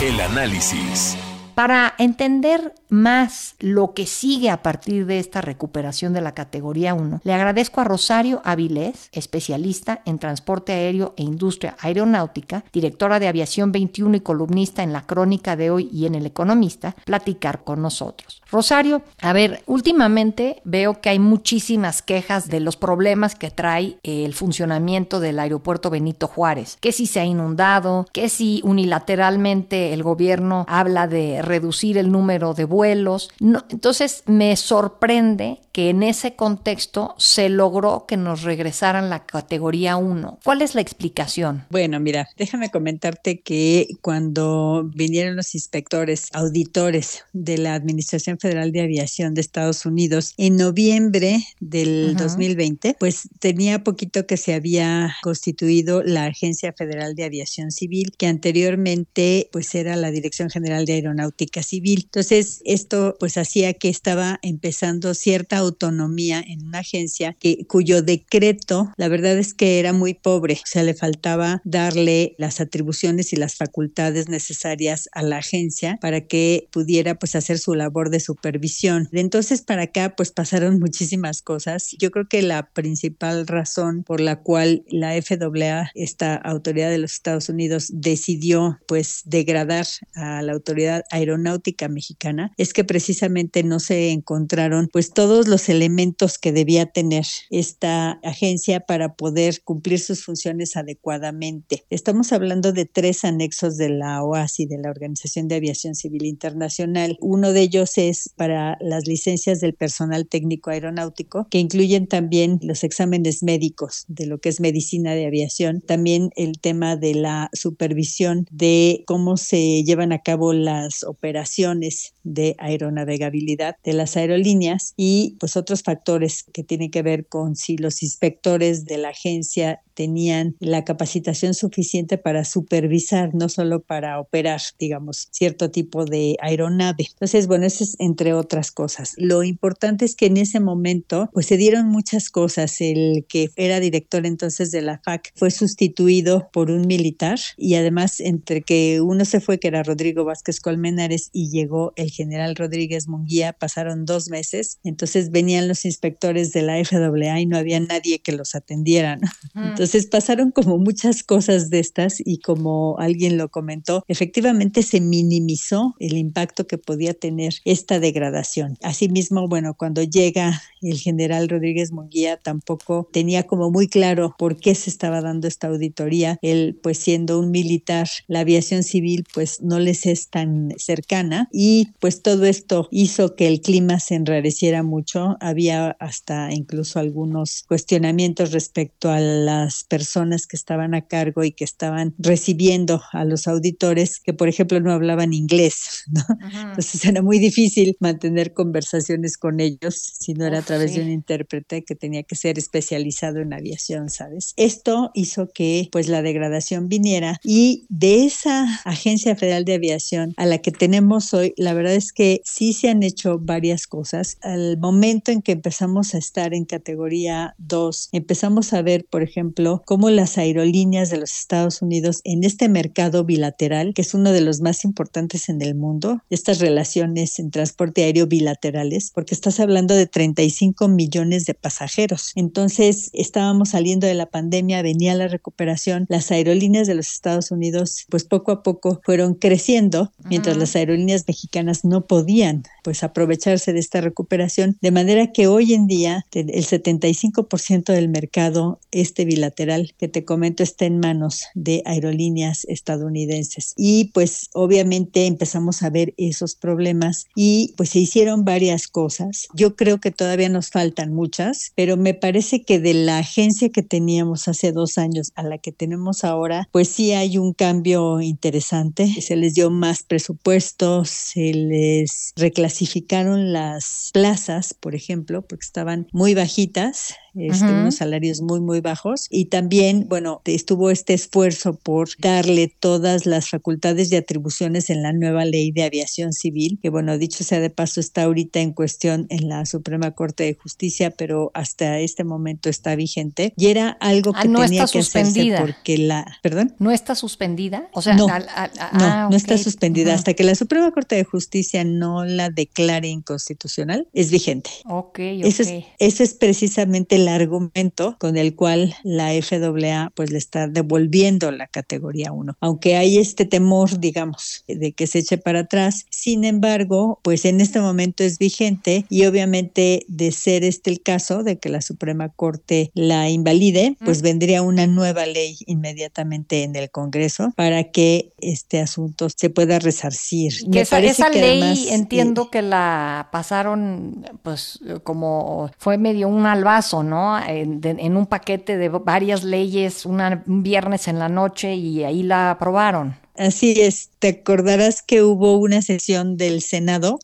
El 0.02 0.20
análisis. 0.20 1.16
Para 1.54 1.94
entender 1.98 2.74
más 2.92 3.56
lo 3.58 3.94
que 3.94 4.06
sigue 4.06 4.50
a 4.50 4.62
partir 4.62 5.06
de 5.06 5.18
esta 5.18 5.40
recuperación 5.40 6.12
de 6.12 6.20
la 6.20 6.34
categoría 6.34 6.92
1, 6.92 7.22
le 7.24 7.32
agradezco 7.32 7.80
a 7.80 7.84
Rosario 7.84 8.42
Avilés, 8.44 9.08
especialista 9.12 10.02
en 10.04 10.18
transporte 10.18 10.72
aéreo 10.72 11.14
e 11.16 11.22
industria 11.22 11.74
aeronáutica, 11.80 12.64
directora 12.70 13.18
de 13.18 13.28
Aviación 13.28 13.72
21 13.72 14.16
y 14.16 14.20
columnista 14.20 14.82
en 14.82 14.92
la 14.92 15.06
Crónica 15.06 15.56
de 15.56 15.70
hoy 15.70 15.88
y 15.90 16.04
en 16.04 16.14
El 16.14 16.26
Economista, 16.26 16.94
platicar 17.06 17.64
con 17.64 17.80
nosotros. 17.80 18.42
Rosario, 18.50 19.00
a 19.22 19.32
ver, 19.32 19.62
últimamente 19.64 20.60
veo 20.64 21.00
que 21.00 21.08
hay 21.08 21.18
muchísimas 21.18 22.02
quejas 22.02 22.48
de 22.48 22.60
los 22.60 22.76
problemas 22.76 23.34
que 23.34 23.50
trae 23.50 23.96
el 24.02 24.34
funcionamiento 24.34 25.18
del 25.18 25.38
aeropuerto 25.38 25.88
Benito 25.88 26.26
Juárez, 26.26 26.76
que 26.78 26.92
si 26.92 27.06
se 27.06 27.20
ha 27.20 27.24
inundado, 27.24 28.06
que 28.12 28.28
si 28.28 28.60
unilateralmente 28.64 29.94
el 29.94 30.02
gobierno 30.02 30.66
habla 30.68 31.06
de 31.06 31.40
reducir 31.40 31.96
el 31.96 32.12
número 32.12 32.52
de 32.52 32.66
vuelos. 32.66 32.81
Entonces 32.84 34.22
me 34.26 34.56
sorprende 34.56 35.60
que 35.72 35.88
en 35.88 36.02
ese 36.02 36.36
contexto 36.36 37.14
se 37.18 37.48
logró 37.48 38.04
que 38.06 38.16
nos 38.16 38.42
regresaran 38.42 39.08
la 39.08 39.24
categoría 39.24 39.96
1. 39.96 40.40
¿Cuál 40.44 40.62
es 40.62 40.74
la 40.74 40.82
explicación? 40.82 41.64
Bueno, 41.70 41.98
mira, 41.98 42.28
déjame 42.36 42.70
comentarte 42.70 43.40
que 43.40 43.88
cuando 44.02 44.90
vinieron 44.94 45.34
los 45.34 45.54
inspectores 45.54 46.28
auditores 46.32 47.24
de 47.32 47.58
la 47.58 47.74
Administración 47.74 48.38
Federal 48.38 48.72
de 48.72 48.82
Aviación 48.82 49.34
de 49.34 49.40
Estados 49.40 49.86
Unidos 49.86 50.34
en 50.36 50.56
noviembre 50.56 51.42
del 51.60 52.16
2020, 52.16 52.96
pues 53.00 53.28
tenía 53.38 53.82
poquito 53.82 54.26
que 54.26 54.36
se 54.36 54.54
había 54.54 55.16
constituido 55.22 56.02
la 56.02 56.26
Agencia 56.26 56.72
Federal 56.72 57.14
de 57.14 57.24
Aviación 57.24 57.70
Civil, 57.70 58.12
que 58.18 58.26
anteriormente 58.26 59.48
pues 59.52 59.74
era 59.74 59.96
la 59.96 60.10
Dirección 60.10 60.50
General 60.50 60.84
de 60.84 60.94
Aeronáutica 60.94 61.62
civil. 61.62 62.02
Entonces, 62.04 62.60
esto 62.72 63.16
pues 63.18 63.36
hacía 63.36 63.74
que 63.74 63.88
estaba 63.88 64.38
empezando 64.42 65.14
cierta 65.14 65.58
autonomía 65.58 66.42
en 66.46 66.66
una 66.66 66.80
agencia 66.80 67.36
cuyo 67.66 68.02
decreto, 68.02 68.92
la 68.96 69.08
verdad 69.08 69.38
es 69.38 69.54
que 69.54 69.78
era 69.78 69.92
muy 69.92 70.14
pobre, 70.14 70.54
o 70.54 70.66
sea, 70.66 70.82
le 70.82 70.94
faltaba 70.94 71.60
darle 71.64 72.34
las 72.38 72.60
atribuciones 72.60 73.32
y 73.32 73.36
las 73.36 73.56
facultades 73.56 74.28
necesarias 74.28 75.08
a 75.12 75.22
la 75.22 75.38
agencia 75.38 75.98
para 76.00 76.22
que 76.22 76.68
pudiera 76.70 77.18
pues 77.18 77.34
hacer 77.34 77.58
su 77.58 77.74
labor 77.74 78.10
de 78.10 78.20
supervisión. 78.20 79.08
De 79.12 79.20
entonces 79.20 79.62
para 79.62 79.82
acá 79.82 80.14
pues 80.16 80.30
pasaron 80.30 80.78
muchísimas 80.80 81.42
cosas. 81.42 81.94
Yo 81.98 82.10
creo 82.10 82.28
que 82.28 82.42
la 82.42 82.70
principal 82.70 83.46
razón 83.46 84.04
por 84.04 84.20
la 84.20 84.42
cual 84.42 84.84
la 84.88 85.12
FAA, 85.20 85.90
esta 85.94 86.36
autoridad 86.36 86.90
de 86.90 86.98
los 86.98 87.12
Estados 87.12 87.48
Unidos, 87.48 87.90
decidió 87.92 88.78
pues 88.86 89.22
degradar 89.24 89.86
a 90.14 90.42
la 90.42 90.52
autoridad 90.52 91.04
aeronáutica 91.10 91.88
mexicana 91.88 92.52
es 92.62 92.72
que 92.72 92.84
precisamente 92.84 93.64
no 93.64 93.80
se 93.80 94.10
encontraron 94.10 94.88
pues 94.92 95.12
todos 95.12 95.48
los 95.48 95.68
elementos 95.68 96.38
que 96.38 96.52
debía 96.52 96.86
tener 96.86 97.26
esta 97.50 98.12
agencia 98.22 98.78
para 98.78 99.14
poder 99.14 99.62
cumplir 99.64 99.98
sus 99.98 100.24
funciones 100.24 100.76
adecuadamente. 100.76 101.84
Estamos 101.90 102.32
hablando 102.32 102.72
de 102.72 102.86
tres 102.86 103.24
anexos 103.24 103.76
de 103.78 103.88
la 103.88 104.22
OASI, 104.22 104.66
de 104.66 104.78
la 104.78 104.90
Organización 104.90 105.48
de 105.48 105.56
Aviación 105.56 105.96
Civil 105.96 106.24
Internacional. 106.24 107.18
Uno 107.20 107.52
de 107.52 107.62
ellos 107.62 107.98
es 107.98 108.30
para 108.36 108.78
las 108.80 109.08
licencias 109.08 109.60
del 109.60 109.74
personal 109.74 110.28
técnico 110.28 110.70
aeronáutico, 110.70 111.48
que 111.50 111.58
incluyen 111.58 112.06
también 112.06 112.60
los 112.62 112.84
exámenes 112.84 113.42
médicos 113.42 114.04
de 114.06 114.26
lo 114.26 114.38
que 114.38 114.50
es 114.50 114.60
medicina 114.60 115.16
de 115.16 115.26
aviación, 115.26 115.80
también 115.80 116.30
el 116.36 116.60
tema 116.60 116.94
de 116.94 117.16
la 117.16 117.50
supervisión 117.54 118.46
de 118.52 119.02
cómo 119.08 119.36
se 119.36 119.82
llevan 119.82 120.12
a 120.12 120.20
cabo 120.20 120.52
las 120.52 121.02
operaciones 121.02 122.14
de 122.22 122.41
aeronavegabilidad 122.58 123.76
de 123.84 123.92
las 123.92 124.16
aerolíneas 124.16 124.94
y 124.96 125.36
pues 125.40 125.56
otros 125.56 125.82
factores 125.82 126.44
que 126.52 126.64
tienen 126.64 126.90
que 126.90 127.02
ver 127.02 127.26
con 127.26 127.56
si 127.56 127.76
los 127.76 128.02
inspectores 128.02 128.84
de 128.84 128.98
la 128.98 129.10
agencia 129.10 129.80
tenían 129.94 130.56
la 130.60 130.84
capacitación 130.84 131.54
suficiente 131.54 132.18
para 132.18 132.44
supervisar, 132.44 133.34
no 133.34 133.48
solo 133.48 133.82
para 133.82 134.20
operar, 134.20 134.60
digamos, 134.78 135.28
cierto 135.30 135.70
tipo 135.70 136.04
de 136.04 136.36
aeronave. 136.40 137.08
Entonces, 137.12 137.46
bueno, 137.46 137.66
eso 137.66 137.84
es 137.84 137.96
entre 137.98 138.34
otras 138.34 138.70
cosas. 138.70 139.14
Lo 139.16 139.42
importante 139.42 140.04
es 140.04 140.14
que 140.14 140.26
en 140.26 140.36
ese 140.36 140.60
momento, 140.60 141.28
pues 141.32 141.46
se 141.46 141.56
dieron 141.56 141.88
muchas 141.88 142.30
cosas. 142.30 142.80
El 142.80 143.24
que 143.28 143.50
era 143.56 143.80
director 143.80 144.26
entonces 144.26 144.70
de 144.70 144.82
la 144.82 145.00
FAC 145.04 145.32
fue 145.34 145.50
sustituido 145.50 146.48
por 146.52 146.70
un 146.70 146.86
militar 146.86 147.38
y 147.56 147.74
además 147.74 148.20
entre 148.20 148.62
que 148.62 149.00
uno 149.00 149.24
se 149.24 149.40
fue, 149.40 149.58
que 149.58 149.68
era 149.68 149.82
Rodrigo 149.82 150.24
Vázquez 150.24 150.60
Colmenares, 150.60 151.30
y 151.32 151.50
llegó 151.50 151.92
el 151.96 152.10
general 152.10 152.56
Rodríguez 152.56 153.08
Munguía, 153.08 153.52
pasaron 153.52 154.04
dos 154.04 154.28
meses. 154.28 154.78
Entonces 154.84 155.30
venían 155.30 155.68
los 155.68 155.84
inspectores 155.84 156.52
de 156.52 156.62
la 156.62 156.82
FAA 156.84 157.40
y 157.40 157.46
no 157.46 157.56
había 157.56 157.80
nadie 157.80 158.20
que 158.20 158.32
los 158.32 158.54
atendiera. 158.54 159.18
Entonces 159.54 159.81
pasaron 160.10 160.50
como 160.50 160.78
muchas 160.78 161.22
cosas 161.22 161.70
de 161.70 161.78
estas 161.78 162.22
y 162.24 162.38
como 162.38 162.98
alguien 162.98 163.36
lo 163.36 163.48
comentó, 163.48 164.04
efectivamente 164.08 164.82
se 164.82 165.00
minimizó 165.00 165.94
el 165.98 166.16
impacto 166.16 166.66
que 166.66 166.78
podía 166.78 167.14
tener 167.14 167.54
esta 167.64 168.00
degradación. 168.00 168.78
Asimismo, 168.82 169.48
bueno, 169.48 169.74
cuando 169.74 170.02
llega 170.02 170.62
el 170.80 170.98
general 170.98 171.48
Rodríguez 171.48 171.92
Munguía 171.92 172.36
tampoco 172.36 173.08
tenía 173.12 173.44
como 173.44 173.70
muy 173.70 173.88
claro 173.88 174.34
por 174.38 174.56
qué 174.56 174.74
se 174.74 174.90
estaba 174.90 175.20
dando 175.20 175.48
esta 175.48 175.68
auditoría. 175.68 176.38
Él, 176.42 176.78
pues 176.82 176.98
siendo 176.98 177.38
un 177.38 177.50
militar, 177.50 178.08
la 178.26 178.40
aviación 178.40 178.82
civil 178.82 179.24
pues 179.32 179.60
no 179.62 179.78
les 179.78 180.06
es 180.06 180.28
tan 180.28 180.74
cercana 180.76 181.48
y 181.52 181.88
pues 182.00 182.22
todo 182.22 182.44
esto 182.44 182.88
hizo 182.90 183.34
que 183.36 183.48
el 183.48 183.60
clima 183.60 184.00
se 184.00 184.14
enrareciera 184.14 184.82
mucho. 184.82 185.36
Había 185.40 185.96
hasta 186.00 186.52
incluso 186.52 186.98
algunos 186.98 187.62
cuestionamientos 187.66 188.52
respecto 188.52 189.10
a 189.10 189.20
las 189.20 189.71
las 189.72 189.84
personas 189.84 190.46
que 190.46 190.56
estaban 190.56 190.94
a 190.94 191.06
cargo 191.06 191.44
y 191.44 191.52
que 191.52 191.64
estaban 191.64 192.14
recibiendo 192.18 193.02
a 193.12 193.24
los 193.24 193.48
auditores 193.48 194.20
que, 194.20 194.34
por 194.34 194.48
ejemplo, 194.48 194.80
no 194.80 194.92
hablaban 194.92 195.32
inglés, 195.32 196.04
¿no? 196.10 196.22
Entonces 196.68 197.04
era 197.04 197.22
muy 197.22 197.38
difícil 197.38 197.96
mantener 198.00 198.52
conversaciones 198.52 199.38
con 199.38 199.60
ellos 199.60 199.94
si 200.18 200.34
no 200.34 200.44
era 200.44 200.58
a 200.58 200.62
través 200.62 200.94
de 200.94 201.02
un 201.02 201.10
intérprete 201.10 201.84
que 201.84 201.94
tenía 201.94 202.22
que 202.22 202.36
ser 202.36 202.58
especializado 202.58 203.40
en 203.40 203.52
aviación, 203.52 204.10
¿sabes? 204.10 204.52
Esto 204.56 205.10
hizo 205.14 205.48
que 205.48 205.88
pues 205.90 206.08
la 206.08 206.22
degradación 206.22 206.88
viniera 206.88 207.38
y 207.42 207.86
de 207.88 208.24
esa 208.24 208.66
Agencia 208.84 209.36
Federal 209.36 209.64
de 209.64 209.74
Aviación 209.74 210.34
a 210.36 210.46
la 210.46 210.58
que 210.58 210.70
tenemos 210.70 211.32
hoy, 211.32 211.54
la 211.56 211.72
verdad 211.72 211.94
es 211.94 212.12
que 212.12 212.42
sí 212.44 212.72
se 212.72 212.90
han 212.90 213.02
hecho 213.02 213.38
varias 213.38 213.86
cosas. 213.86 214.36
Al 214.42 214.78
momento 214.78 215.32
en 215.32 215.40
que 215.40 215.52
empezamos 215.52 216.14
a 216.14 216.18
estar 216.18 216.52
en 216.52 216.64
categoría 216.64 217.54
2, 217.58 218.10
empezamos 218.12 218.72
a 218.72 218.82
ver, 218.82 219.06
por 219.08 219.22
ejemplo, 219.22 219.61
cómo 219.84 220.10
las 220.10 220.38
aerolíneas 220.38 221.10
de 221.10 221.18
los 221.18 221.38
Estados 221.38 221.82
Unidos 221.82 222.20
en 222.24 222.44
este 222.44 222.68
mercado 222.68 223.24
bilateral, 223.24 223.94
que 223.94 224.02
es 224.02 224.14
uno 224.14 224.32
de 224.32 224.40
los 224.40 224.60
más 224.60 224.84
importantes 224.84 225.48
en 225.48 225.62
el 225.62 225.74
mundo, 225.74 226.20
estas 226.30 226.58
relaciones 226.58 227.38
en 227.38 227.50
transporte 227.50 228.04
aéreo 228.04 228.26
bilaterales, 228.26 229.10
porque 229.14 229.34
estás 229.34 229.60
hablando 229.60 229.94
de 229.94 230.06
35 230.06 230.88
millones 230.88 231.46
de 231.46 231.54
pasajeros. 231.54 232.32
Entonces, 232.34 233.10
estábamos 233.12 233.70
saliendo 233.70 234.06
de 234.06 234.14
la 234.14 234.26
pandemia, 234.26 234.82
venía 234.82 235.14
la 235.14 235.28
recuperación, 235.28 236.06
las 236.08 236.30
aerolíneas 236.30 236.86
de 236.86 236.94
los 236.94 237.12
Estados 237.12 237.50
Unidos, 237.50 238.06
pues 238.08 238.24
poco 238.24 238.52
a 238.52 238.62
poco 238.62 239.00
fueron 239.04 239.34
creciendo, 239.34 240.12
mientras 240.24 240.56
las 240.56 240.74
aerolíneas 240.74 241.24
mexicanas 241.26 241.84
no 241.84 242.06
podían 242.06 242.64
pues 242.82 243.04
aprovecharse 243.04 243.72
de 243.72 243.80
esta 243.80 244.00
recuperación, 244.00 244.76
de 244.80 244.90
manera 244.90 245.32
que 245.32 245.46
hoy 245.46 245.74
en 245.74 245.86
día 245.86 246.26
el 246.32 246.66
75% 246.66 247.92
del 247.92 248.08
mercado 248.08 248.80
este 248.90 249.24
bilateral 249.24 249.51
que 249.54 250.08
te 250.08 250.24
comento 250.24 250.62
está 250.62 250.86
en 250.86 250.98
manos 250.98 251.46
de 251.54 251.82
aerolíneas 251.84 252.64
estadounidenses. 252.68 253.74
Y 253.76 254.06
pues 254.12 254.48
obviamente 254.54 255.26
empezamos 255.26 255.82
a 255.82 255.90
ver 255.90 256.14
esos 256.16 256.54
problemas 256.54 257.26
y 257.34 257.74
pues 257.76 257.90
se 257.90 258.00
hicieron 258.00 258.44
varias 258.44 258.88
cosas. 258.88 259.48
Yo 259.54 259.76
creo 259.76 259.98
que 259.98 260.10
todavía 260.10 260.48
nos 260.48 260.70
faltan 260.70 261.12
muchas, 261.12 261.72
pero 261.74 261.96
me 261.96 262.14
parece 262.14 262.62
que 262.62 262.78
de 262.78 262.94
la 262.94 263.18
agencia 263.18 263.70
que 263.70 263.82
teníamos 263.82 264.48
hace 264.48 264.72
dos 264.72 264.98
años 264.98 265.32
a 265.34 265.42
la 265.42 265.58
que 265.58 265.72
tenemos 265.72 266.24
ahora, 266.24 266.68
pues 266.72 266.88
sí 266.88 267.12
hay 267.12 267.38
un 267.38 267.52
cambio 267.52 268.20
interesante. 268.20 269.06
Se 269.20 269.36
les 269.36 269.54
dio 269.54 269.70
más 269.70 270.02
presupuesto, 270.02 271.04
se 271.04 271.52
les 271.52 272.32
reclasificaron 272.36 273.52
las 273.52 274.10
plazas, 274.12 274.74
por 274.74 274.94
ejemplo, 274.94 275.42
porque 275.42 275.64
estaban 275.64 276.08
muy 276.12 276.34
bajitas 276.34 277.14
este, 277.34 277.64
unos 277.64 277.96
salarios 277.96 278.40
muy, 278.40 278.60
muy 278.60 278.80
bajos. 278.80 279.26
Y 279.30 279.46
también, 279.46 280.06
bueno, 280.08 280.42
estuvo 280.44 280.90
este 280.90 281.14
esfuerzo 281.14 281.74
por 281.74 282.08
darle 282.18 282.68
todas 282.68 283.26
las 283.26 283.48
facultades 283.48 284.12
y 284.12 284.16
atribuciones 284.16 284.90
en 284.90 285.02
la 285.02 285.12
nueva 285.12 285.44
ley 285.44 285.72
de 285.72 285.84
aviación 285.84 286.32
civil, 286.32 286.78
que 286.82 286.90
bueno, 286.90 287.18
dicho 287.18 287.44
sea 287.44 287.60
de 287.60 287.70
paso, 287.70 288.00
está 288.00 288.24
ahorita 288.24 288.60
en 288.60 288.72
cuestión 288.72 289.26
en 289.30 289.48
la 289.48 289.64
Suprema 289.66 290.10
Corte 290.12 290.44
de 290.44 290.54
Justicia, 290.54 291.10
pero 291.10 291.50
hasta 291.54 291.98
este 292.00 292.24
momento 292.24 292.68
está 292.68 292.96
vigente. 292.96 293.52
Y 293.56 293.66
era 293.66 293.90
algo 294.00 294.32
ah, 294.34 294.42
que 294.42 294.48
no 294.48 294.60
tenía 294.60 294.84
está 294.84 294.98
que 294.98 295.02
suspendida. 295.02 295.60
porque 295.60 295.98
la, 295.98 296.38
perdón. 296.42 296.74
¿No 296.78 296.90
está 296.90 297.14
suspendida? 297.14 297.88
O 297.92 298.02
sea, 298.02 298.14
no, 298.14 298.26
no, 298.26 299.30
no, 299.30 299.36
está 299.36 299.58
suspendida. 299.58 300.14
Hasta 300.14 300.34
que 300.34 300.44
la 300.44 300.54
Suprema 300.54 300.90
Corte 300.92 301.16
de 301.16 301.24
Justicia 301.24 301.84
no 301.84 302.24
la 302.24 302.50
declare 302.50 303.08
inconstitucional, 303.08 304.08
es 304.12 304.30
vigente. 304.30 304.70
Ok, 304.86 305.18
Eso 305.18 305.62
es, 305.62 305.84
eso 305.98 306.22
es 306.22 306.34
precisamente 306.34 307.18
el 307.22 307.28
argumento 307.28 308.16
con 308.18 308.36
el 308.36 308.54
cual 308.54 308.94
la 309.02 309.30
FAA 309.42 310.12
pues 310.14 310.30
le 310.30 310.38
está 310.38 310.68
devolviendo 310.68 311.50
la 311.50 311.66
categoría 311.66 312.32
1. 312.32 312.56
Aunque 312.60 312.96
hay 312.96 313.18
este 313.18 313.44
temor, 313.44 313.98
digamos, 313.98 314.64
de 314.68 314.92
que 314.92 315.06
se 315.06 315.20
eche 315.20 315.38
para 315.38 315.60
atrás, 315.60 316.06
sin 316.10 316.44
embargo, 316.44 317.20
pues 317.22 317.44
en 317.44 317.60
este 317.60 317.80
momento 317.80 318.24
es 318.24 318.38
vigente 318.38 319.06
y 319.08 319.24
obviamente 319.26 320.04
de 320.08 320.32
ser 320.32 320.64
este 320.64 320.92
el 320.92 321.02
caso 321.02 321.42
de 321.42 321.58
que 321.58 321.68
la 321.68 321.80
Suprema 321.80 322.28
Corte 322.28 322.90
la 322.94 323.30
invalide, 323.30 323.96
pues 324.04 324.20
vendría 324.20 324.62
una 324.62 324.86
nueva 324.86 325.24
ley 325.26 325.56
inmediatamente 325.66 326.64
en 326.64 326.76
el 326.76 326.90
Congreso 326.90 327.52
para 327.56 327.84
que 327.84 328.32
este 328.38 328.80
asunto 328.80 329.28
se 329.34 329.48
pueda 329.48 329.78
resarcir. 329.78 330.52
Que 330.70 330.80
esa, 330.80 331.30
ley 331.30 331.88
entiendo 331.90 332.50
que 332.50 332.62
la 332.62 333.28
pasaron 333.32 334.24
pues 334.42 334.80
como 335.02 335.70
fue 335.78 335.96
medio 335.98 336.28
un 336.28 336.46
albazo, 336.46 337.02
¿no? 337.02 337.11
En, 337.46 338.16
un 338.16 338.26
paquete 338.26 338.76
de 338.76 338.88
varias 338.88 339.44
leyes 339.44 340.06
un 340.06 340.62
viernes 340.62 341.08
en 341.08 341.18
la 341.18 341.28
noche 341.28 341.74
y 341.74 342.04
ahí 342.04 342.22
la 342.22 342.50
aprobaron. 342.52 343.16
Así 343.34 343.80
es, 343.80 344.10
te 344.18 344.28
acordarás 344.28 345.02
que 345.02 345.22
hubo 345.22 345.56
una 345.56 345.80
sesión 345.80 346.36
del 346.36 346.60
Senado 346.60 347.18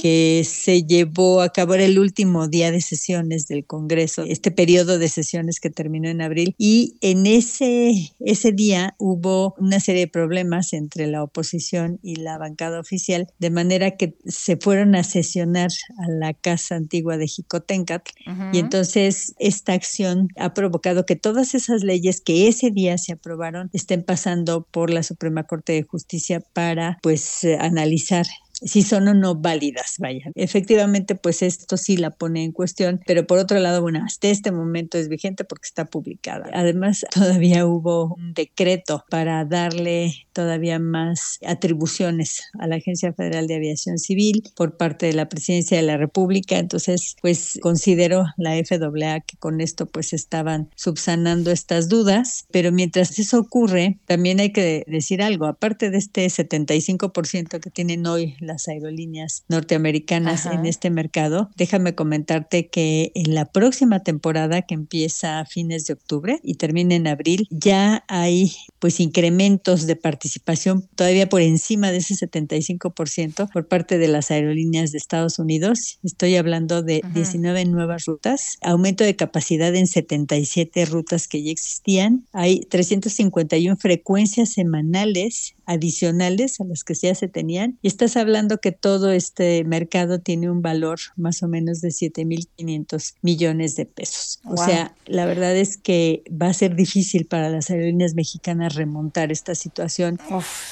que 0.00 0.42
se 0.48 0.82
llevó 0.82 1.42
a 1.42 1.50
cabo 1.50 1.74
el 1.74 1.98
último 1.98 2.48
día 2.48 2.72
de 2.72 2.80
sesiones 2.80 3.46
del 3.46 3.66
Congreso, 3.66 4.24
este 4.26 4.50
periodo 4.50 4.98
de 4.98 5.08
sesiones 5.08 5.60
que 5.60 5.68
terminó 5.68 6.08
en 6.08 6.22
abril, 6.22 6.54
y 6.56 6.96
en 7.02 7.26
ese, 7.26 7.92
ese 8.20 8.52
día 8.52 8.94
hubo 8.98 9.54
una 9.58 9.78
serie 9.78 10.02
de 10.02 10.08
problemas 10.08 10.72
entre 10.72 11.06
la 11.06 11.22
oposición 11.22 12.00
y 12.02 12.16
la 12.16 12.38
bancada 12.38 12.80
oficial, 12.80 13.28
de 13.38 13.50
manera 13.50 13.92
que 13.92 14.16
se 14.26 14.56
fueron 14.56 14.94
a 14.94 15.04
sesionar 15.04 15.70
a 15.98 16.10
la 16.10 16.32
Casa 16.32 16.76
Antigua 16.76 17.18
de 17.18 17.28
Jicotencat, 17.28 18.08
y 18.52 18.58
entonces 18.58 19.34
esta 19.38 19.74
acción 19.74 20.28
ha 20.36 20.54
provocado 20.54 21.04
que 21.04 21.16
todas 21.16 21.54
esas 21.54 21.84
leyes 21.84 22.20
que 22.22 22.48
ese 22.48 22.70
día 22.70 22.96
se 22.96 23.12
aprobaron 23.12 23.68
estén 23.74 24.02
pasando 24.02 24.66
por 24.70 24.90
la 24.90 25.02
Suprema 25.02 25.41
Corte 25.44 25.72
de 25.72 25.82
Justicia 25.82 26.40
para 26.52 26.98
pues 27.02 27.44
eh, 27.44 27.56
analizar 27.60 28.26
si 28.64 28.82
son 28.82 29.08
o 29.08 29.14
no 29.14 29.34
válidas, 29.34 29.96
vaya. 29.98 30.30
Efectivamente, 30.34 31.14
pues 31.14 31.42
esto 31.42 31.76
sí 31.76 31.96
la 31.96 32.10
pone 32.10 32.44
en 32.44 32.52
cuestión, 32.52 33.00
pero 33.06 33.26
por 33.26 33.38
otro 33.38 33.58
lado, 33.58 33.82
bueno, 33.82 34.00
hasta 34.04 34.28
este 34.28 34.52
momento 34.52 34.98
es 34.98 35.08
vigente 35.08 35.44
porque 35.44 35.66
está 35.66 35.86
publicada. 35.86 36.48
Además, 36.52 37.04
todavía 37.12 37.66
hubo 37.66 38.14
un 38.14 38.34
decreto 38.34 39.04
para 39.10 39.44
darle 39.44 40.14
todavía 40.32 40.78
más 40.78 41.38
atribuciones 41.46 42.42
a 42.58 42.66
la 42.66 42.76
Agencia 42.76 43.12
Federal 43.12 43.46
de 43.46 43.56
Aviación 43.56 43.98
Civil 43.98 44.42
por 44.56 44.76
parte 44.76 45.06
de 45.06 45.12
la 45.12 45.28
Presidencia 45.28 45.76
de 45.76 45.82
la 45.82 45.96
República. 45.96 46.58
Entonces, 46.58 47.16
pues 47.20 47.58
considero 47.60 48.24
la 48.36 48.52
FAA 48.64 49.20
que 49.20 49.36
con 49.38 49.60
esto 49.60 49.86
pues 49.86 50.12
estaban 50.12 50.70
subsanando 50.76 51.50
estas 51.50 51.88
dudas, 51.88 52.46
pero 52.50 52.72
mientras 52.72 53.18
eso 53.18 53.38
ocurre, 53.38 53.98
también 54.06 54.40
hay 54.40 54.52
que 54.52 54.84
decir 54.86 55.22
algo, 55.22 55.46
aparte 55.46 55.90
de 55.90 55.98
este 55.98 56.26
75% 56.26 57.60
que 57.60 57.70
tienen 57.70 58.06
hoy 58.06 58.34
las 58.40 58.68
aerolíneas 58.68 59.44
norteamericanas 59.48 60.46
en 60.46 60.66
este 60.66 60.90
mercado, 60.90 61.50
déjame 61.56 61.94
comentarte 61.94 62.68
que 62.68 63.12
en 63.14 63.34
la 63.34 63.46
próxima 63.46 64.00
temporada 64.00 64.62
que 64.62 64.74
empieza 64.74 65.40
a 65.40 65.44
fines 65.44 65.86
de 65.86 65.94
octubre 65.94 66.40
y 66.42 66.54
termina 66.54 66.94
en 66.94 67.06
abril, 67.06 67.46
ya 67.50 68.04
hay 68.08 68.52
pues 68.78 69.00
incrementos 69.00 69.86
de 69.86 69.96
participación 69.96 70.21
participación 70.22 70.88
todavía 70.94 71.28
por 71.28 71.40
encima 71.40 71.90
de 71.90 71.96
ese 71.96 72.14
75% 72.14 73.50
por 73.52 73.66
parte 73.66 73.98
de 73.98 74.06
las 74.06 74.30
aerolíneas 74.30 74.92
de 74.92 74.98
Estados 74.98 75.40
Unidos. 75.40 75.98
Estoy 76.04 76.36
hablando 76.36 76.80
de 76.82 77.02
19 77.12 77.64
nuevas 77.64 78.04
rutas, 78.04 78.56
aumento 78.62 79.02
de 79.02 79.16
capacidad 79.16 79.74
en 79.74 79.88
77 79.88 80.84
rutas 80.84 81.26
que 81.26 81.42
ya 81.42 81.50
existían. 81.50 82.24
Hay 82.32 82.60
351 82.60 83.76
frecuencias 83.76 84.50
semanales 84.50 85.56
adicionales 85.66 86.60
a 86.60 86.64
las 86.64 86.84
que 86.84 86.94
ya 86.94 87.14
se 87.14 87.28
tenían. 87.28 87.78
Y 87.82 87.88
estás 87.88 88.16
hablando 88.16 88.58
que 88.58 88.72
todo 88.72 89.10
este 89.10 89.64
mercado 89.64 90.20
tiene 90.20 90.50
un 90.50 90.62
valor 90.62 90.98
más 91.16 91.42
o 91.42 91.48
menos 91.48 91.80
de 91.80 91.88
7.500 91.88 93.14
millones 93.22 93.76
de 93.76 93.86
pesos. 93.86 94.40
O 94.44 94.56
sea, 94.56 94.94
la 95.06 95.26
verdad 95.26 95.56
es 95.56 95.76
que 95.76 96.22
va 96.30 96.48
a 96.48 96.54
ser 96.54 96.74
difícil 96.74 97.26
para 97.26 97.48
las 97.48 97.70
aerolíneas 97.70 98.14
mexicanas 98.14 98.74
remontar 98.74 99.32
esta 99.32 99.54
situación. 99.54 100.18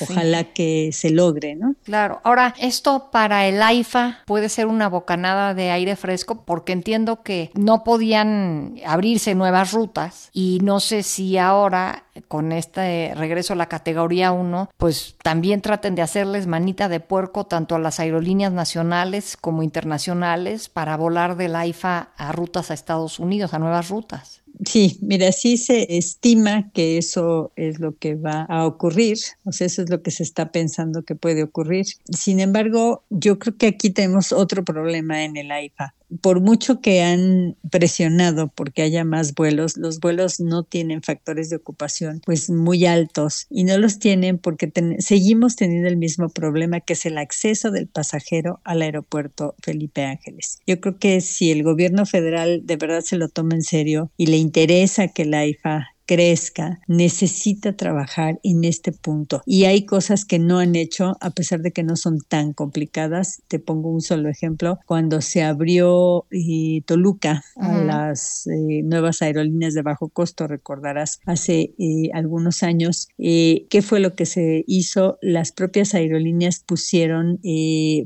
Ojalá 0.00 0.44
que 0.44 0.90
se 0.92 1.10
logre, 1.10 1.54
¿no? 1.54 1.74
Claro. 1.84 2.20
Ahora, 2.24 2.54
esto 2.58 3.10
para 3.10 3.46
el 3.46 3.62
AIFA 3.62 4.18
puede 4.26 4.48
ser 4.48 4.66
una 4.66 4.88
bocanada 4.88 5.54
de 5.54 5.70
aire 5.70 5.96
fresco 5.96 6.44
porque 6.44 6.72
entiendo 6.72 7.22
que 7.22 7.50
no 7.54 7.84
podían 7.84 8.76
abrirse 8.84 9.34
nuevas 9.34 9.72
rutas 9.72 10.30
y 10.32 10.58
no 10.62 10.80
sé 10.80 11.02
si 11.02 11.38
ahora 11.38 12.04
con 12.28 12.52
este 12.52 13.14
regreso 13.14 13.52
a 13.52 13.56
la 13.56 13.66
categoría 13.66 14.32
1, 14.32 14.70
pues 14.80 15.14
también 15.22 15.60
traten 15.60 15.94
de 15.94 16.00
hacerles 16.00 16.46
manita 16.46 16.88
de 16.88 17.00
puerco 17.00 17.44
tanto 17.44 17.74
a 17.74 17.78
las 17.78 18.00
aerolíneas 18.00 18.50
nacionales 18.54 19.36
como 19.36 19.62
internacionales 19.62 20.70
para 20.70 20.96
volar 20.96 21.36
del 21.36 21.54
AIFA 21.54 22.12
a 22.16 22.32
rutas 22.32 22.70
a 22.70 22.74
Estados 22.74 23.18
Unidos, 23.18 23.52
a 23.52 23.58
nuevas 23.58 23.90
rutas. 23.90 24.42
Sí, 24.64 24.98
mira, 25.02 25.32
sí 25.32 25.58
se 25.58 25.98
estima 25.98 26.70
que 26.72 26.96
eso 26.96 27.52
es 27.56 27.78
lo 27.78 27.98
que 27.98 28.14
va 28.14 28.44
a 28.44 28.66
ocurrir, 28.66 29.18
o 29.44 29.52
sea, 29.52 29.66
eso 29.66 29.82
es 29.82 29.90
lo 29.90 30.02
que 30.02 30.10
se 30.10 30.22
está 30.22 30.50
pensando 30.50 31.02
que 31.02 31.14
puede 31.14 31.42
ocurrir. 31.42 31.84
Sin 32.10 32.40
embargo, 32.40 33.04
yo 33.10 33.38
creo 33.38 33.58
que 33.58 33.66
aquí 33.66 33.90
tenemos 33.90 34.32
otro 34.32 34.64
problema 34.64 35.24
en 35.24 35.36
el 35.36 35.50
AIFA 35.50 35.94
por 36.20 36.40
mucho 36.40 36.80
que 36.80 37.02
han 37.02 37.56
presionado 37.70 38.48
porque 38.48 38.82
haya 38.82 39.04
más 39.04 39.34
vuelos, 39.34 39.76
los 39.76 40.00
vuelos 40.00 40.40
no 40.40 40.64
tienen 40.64 41.02
factores 41.02 41.50
de 41.50 41.56
ocupación 41.56 42.20
pues 42.24 42.50
muy 42.50 42.86
altos 42.86 43.46
y 43.50 43.64
no 43.64 43.78
los 43.78 43.98
tienen 43.98 44.38
porque 44.38 44.72
seguimos 44.98 45.56
teniendo 45.56 45.88
el 45.88 45.96
mismo 45.96 46.28
problema 46.28 46.80
que 46.80 46.94
es 46.94 47.06
el 47.06 47.18
acceso 47.18 47.70
del 47.70 47.86
pasajero 47.88 48.60
al 48.64 48.82
aeropuerto 48.82 49.54
Felipe 49.62 50.04
Ángeles. 50.04 50.58
Yo 50.66 50.80
creo 50.80 50.98
que 50.98 51.20
si 51.20 51.50
el 51.50 51.62
gobierno 51.62 52.06
federal 52.06 52.62
de 52.64 52.76
verdad 52.76 53.02
se 53.02 53.16
lo 53.16 53.28
toma 53.28 53.54
en 53.54 53.62
serio 53.62 54.10
y 54.16 54.26
le 54.26 54.36
interesa 54.36 55.08
que 55.08 55.24
la 55.24 55.46
IFA 55.46 55.89
crezca, 56.10 56.80
necesita 56.88 57.76
trabajar 57.76 58.40
en 58.42 58.64
este 58.64 58.90
punto. 58.90 59.42
Y 59.46 59.66
hay 59.66 59.86
cosas 59.86 60.24
que 60.24 60.40
no 60.40 60.58
han 60.58 60.74
hecho, 60.74 61.16
a 61.20 61.30
pesar 61.30 61.60
de 61.60 61.70
que 61.70 61.84
no 61.84 61.94
son 61.94 62.18
tan 62.26 62.52
complicadas. 62.52 63.42
Te 63.46 63.60
pongo 63.60 63.90
un 63.90 64.00
solo 64.00 64.28
ejemplo. 64.28 64.80
Cuando 64.86 65.20
se 65.20 65.44
abrió 65.44 66.26
eh, 66.32 66.82
Toluca 66.84 67.44
a 67.54 67.78
las 67.78 68.48
eh, 68.48 68.82
nuevas 68.82 69.22
aerolíneas 69.22 69.74
de 69.74 69.82
bajo 69.82 70.08
costo, 70.08 70.48
recordarás, 70.48 71.20
hace 71.26 71.74
eh, 71.78 72.10
algunos 72.12 72.64
años, 72.64 73.06
¿qué 73.16 73.80
fue 73.80 74.00
lo 74.00 74.16
que 74.16 74.26
se 74.26 74.64
hizo? 74.66 75.16
Las 75.22 75.52
propias 75.52 75.94
aerolíneas 75.94 76.64
pusieron 76.66 77.38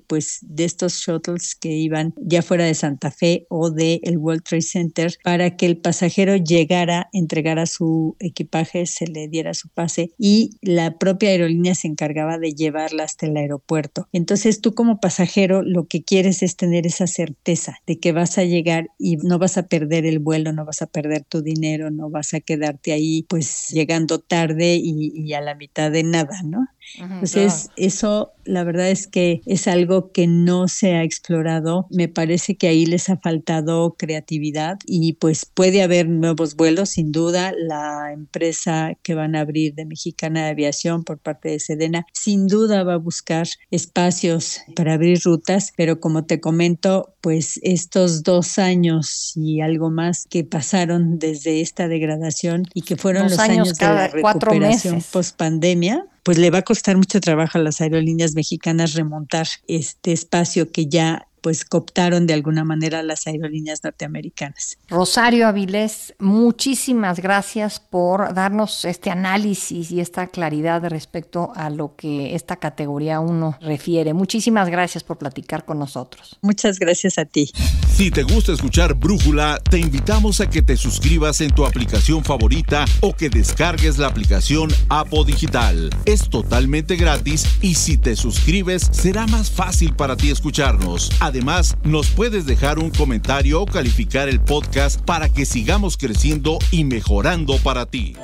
pues 0.06 0.40
de 0.42 0.64
estos 0.64 0.92
shuttles 0.96 1.54
que 1.54 1.70
iban 1.70 2.12
ya 2.18 2.42
fuera 2.42 2.64
de 2.64 2.74
Santa 2.74 3.10
Fe 3.10 3.46
o 3.48 3.70
del 3.70 4.00
el 4.02 4.18
World 4.18 4.42
Trade 4.42 4.62
Center 4.62 5.14
para 5.24 5.56
que 5.56 5.64
el 5.64 5.78
pasajero 5.78 6.36
llegara, 6.36 7.08
entregara 7.14 7.64
su 7.64 7.93
equipaje, 8.18 8.86
se 8.86 9.06
le 9.06 9.28
diera 9.28 9.54
su 9.54 9.68
pase 9.68 10.10
y 10.18 10.50
la 10.60 10.98
propia 10.98 11.30
aerolínea 11.30 11.74
se 11.74 11.88
encargaba 11.88 12.38
de 12.38 12.54
llevarla 12.54 13.04
hasta 13.04 13.26
el 13.26 13.36
aeropuerto. 13.36 14.08
Entonces 14.12 14.60
tú 14.60 14.74
como 14.74 15.00
pasajero 15.00 15.62
lo 15.62 15.86
que 15.86 16.02
quieres 16.02 16.42
es 16.42 16.56
tener 16.56 16.86
esa 16.86 17.06
certeza 17.06 17.78
de 17.86 17.98
que 17.98 18.12
vas 18.12 18.38
a 18.38 18.44
llegar 18.44 18.90
y 18.98 19.16
no 19.16 19.38
vas 19.38 19.56
a 19.58 19.66
perder 19.66 20.06
el 20.06 20.18
vuelo, 20.18 20.52
no 20.52 20.64
vas 20.64 20.82
a 20.82 20.86
perder 20.86 21.24
tu 21.24 21.42
dinero, 21.42 21.90
no 21.90 22.10
vas 22.10 22.34
a 22.34 22.40
quedarte 22.40 22.92
ahí 22.92 23.24
pues 23.28 23.68
llegando 23.70 24.18
tarde 24.18 24.76
y, 24.76 25.12
y 25.14 25.32
a 25.34 25.40
la 25.40 25.54
mitad 25.54 25.90
de 25.90 26.02
nada, 26.02 26.42
¿no? 26.44 26.66
Entonces, 26.98 27.70
eso 27.76 28.33
la 28.44 28.64
verdad 28.64 28.90
es 28.90 29.06
que 29.06 29.40
es 29.46 29.68
algo 29.68 30.12
que 30.12 30.26
no 30.26 30.68
se 30.68 30.94
ha 30.94 31.02
explorado. 31.02 31.86
Me 31.90 32.08
parece 32.08 32.56
que 32.56 32.68
ahí 32.68 32.86
les 32.86 33.08
ha 33.08 33.16
faltado 33.16 33.94
creatividad 33.98 34.78
y 34.86 35.14
pues 35.14 35.46
puede 35.46 35.82
haber 35.82 36.08
nuevos 36.08 36.56
vuelos, 36.56 36.90
sin 36.90 37.12
duda. 37.12 37.52
La 37.56 38.12
empresa 38.12 38.94
que 39.02 39.14
van 39.14 39.36
a 39.36 39.40
abrir 39.40 39.74
de 39.74 39.86
Mexicana 39.86 40.44
de 40.44 40.50
Aviación 40.50 41.04
por 41.04 41.18
parte 41.18 41.50
de 41.50 41.60
Sedena, 41.60 42.06
sin 42.12 42.46
duda 42.46 42.84
va 42.84 42.94
a 42.94 42.98
buscar 42.98 43.46
espacios 43.70 44.60
para 44.74 44.94
abrir 44.94 45.20
rutas, 45.24 45.72
pero 45.76 46.00
como 46.00 46.24
te 46.24 46.40
comento, 46.40 47.14
pues 47.20 47.58
estos 47.62 48.22
dos 48.22 48.58
años 48.58 49.32
y 49.34 49.60
algo 49.60 49.90
más 49.90 50.26
que 50.28 50.44
pasaron 50.44 51.18
desde 51.18 51.60
esta 51.60 51.88
degradación 51.88 52.64
y 52.74 52.82
que 52.82 52.96
fueron 52.96 53.24
los 53.24 53.38
años, 53.38 53.78
de 53.78 53.86
la 53.86 54.08
recuperación 54.08 55.02
post 55.10 55.36
pandemia, 55.36 56.06
pues 56.22 56.38
le 56.38 56.50
va 56.50 56.58
a 56.58 56.62
costar 56.62 56.96
mucho 56.96 57.20
trabajo 57.20 57.58
a 57.58 57.60
las 57.60 57.80
aerolíneas 57.80 58.33
mexicanas 58.34 58.94
remontar 58.94 59.46
este 59.66 60.12
espacio 60.12 60.70
que 60.70 60.86
ya 60.86 61.28
pues 61.44 61.66
cooptaron 61.66 62.26
de 62.26 62.32
alguna 62.32 62.64
manera 62.64 63.02
las 63.02 63.26
aerolíneas 63.26 63.84
norteamericanas. 63.84 64.78
Rosario 64.88 65.46
Avilés, 65.46 66.14
muchísimas 66.18 67.20
gracias 67.20 67.80
por 67.80 68.32
darnos 68.32 68.86
este 68.86 69.10
análisis 69.10 69.90
y 69.90 70.00
esta 70.00 70.28
claridad 70.28 70.82
respecto 70.88 71.52
a 71.54 71.68
lo 71.68 71.96
que 71.96 72.34
esta 72.34 72.56
categoría 72.56 73.20
1 73.20 73.58
refiere. 73.60 74.14
Muchísimas 74.14 74.70
gracias 74.70 75.04
por 75.04 75.18
platicar 75.18 75.66
con 75.66 75.78
nosotros. 75.78 76.38
Muchas 76.40 76.78
gracias 76.78 77.18
a 77.18 77.26
ti. 77.26 77.52
Si 77.94 78.10
te 78.10 78.22
gusta 78.22 78.52
escuchar 78.52 78.94
Brújula, 78.94 79.60
te 79.70 79.78
invitamos 79.78 80.40
a 80.40 80.48
que 80.48 80.62
te 80.62 80.78
suscribas 80.78 81.42
en 81.42 81.50
tu 81.50 81.66
aplicación 81.66 82.24
favorita 82.24 82.86
o 83.00 83.14
que 83.14 83.28
descargues 83.28 83.98
la 83.98 84.06
aplicación 84.06 84.70
Apo 84.88 85.24
Digital. 85.24 85.90
Es 86.06 86.30
totalmente 86.30 86.96
gratis 86.96 87.46
y 87.60 87.74
si 87.74 87.98
te 87.98 88.16
suscribes 88.16 88.88
será 88.92 89.26
más 89.26 89.50
fácil 89.50 89.94
para 89.94 90.16
ti 90.16 90.30
escucharnos. 90.30 91.10
Además, 91.20 91.33
nos 91.82 92.10
puedes 92.10 92.46
dejar 92.46 92.78
un 92.78 92.90
comentario 92.90 93.60
o 93.60 93.66
calificar 93.66 94.28
el 94.28 94.40
podcast 94.40 95.00
para 95.00 95.28
que 95.28 95.44
sigamos 95.44 95.96
creciendo 95.96 96.58
y 96.70 96.84
mejorando 96.84 97.58
para 97.58 97.86
ti. 97.86 98.14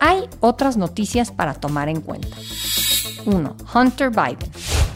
Hay 0.00 0.22
otras 0.40 0.76
noticias 0.78 1.30
para 1.30 1.54
tomar 1.54 1.88
en 1.88 2.00
cuenta. 2.00 2.36
1. 3.26 3.56
Hunter 3.74 4.10
Biden. 4.10 4.50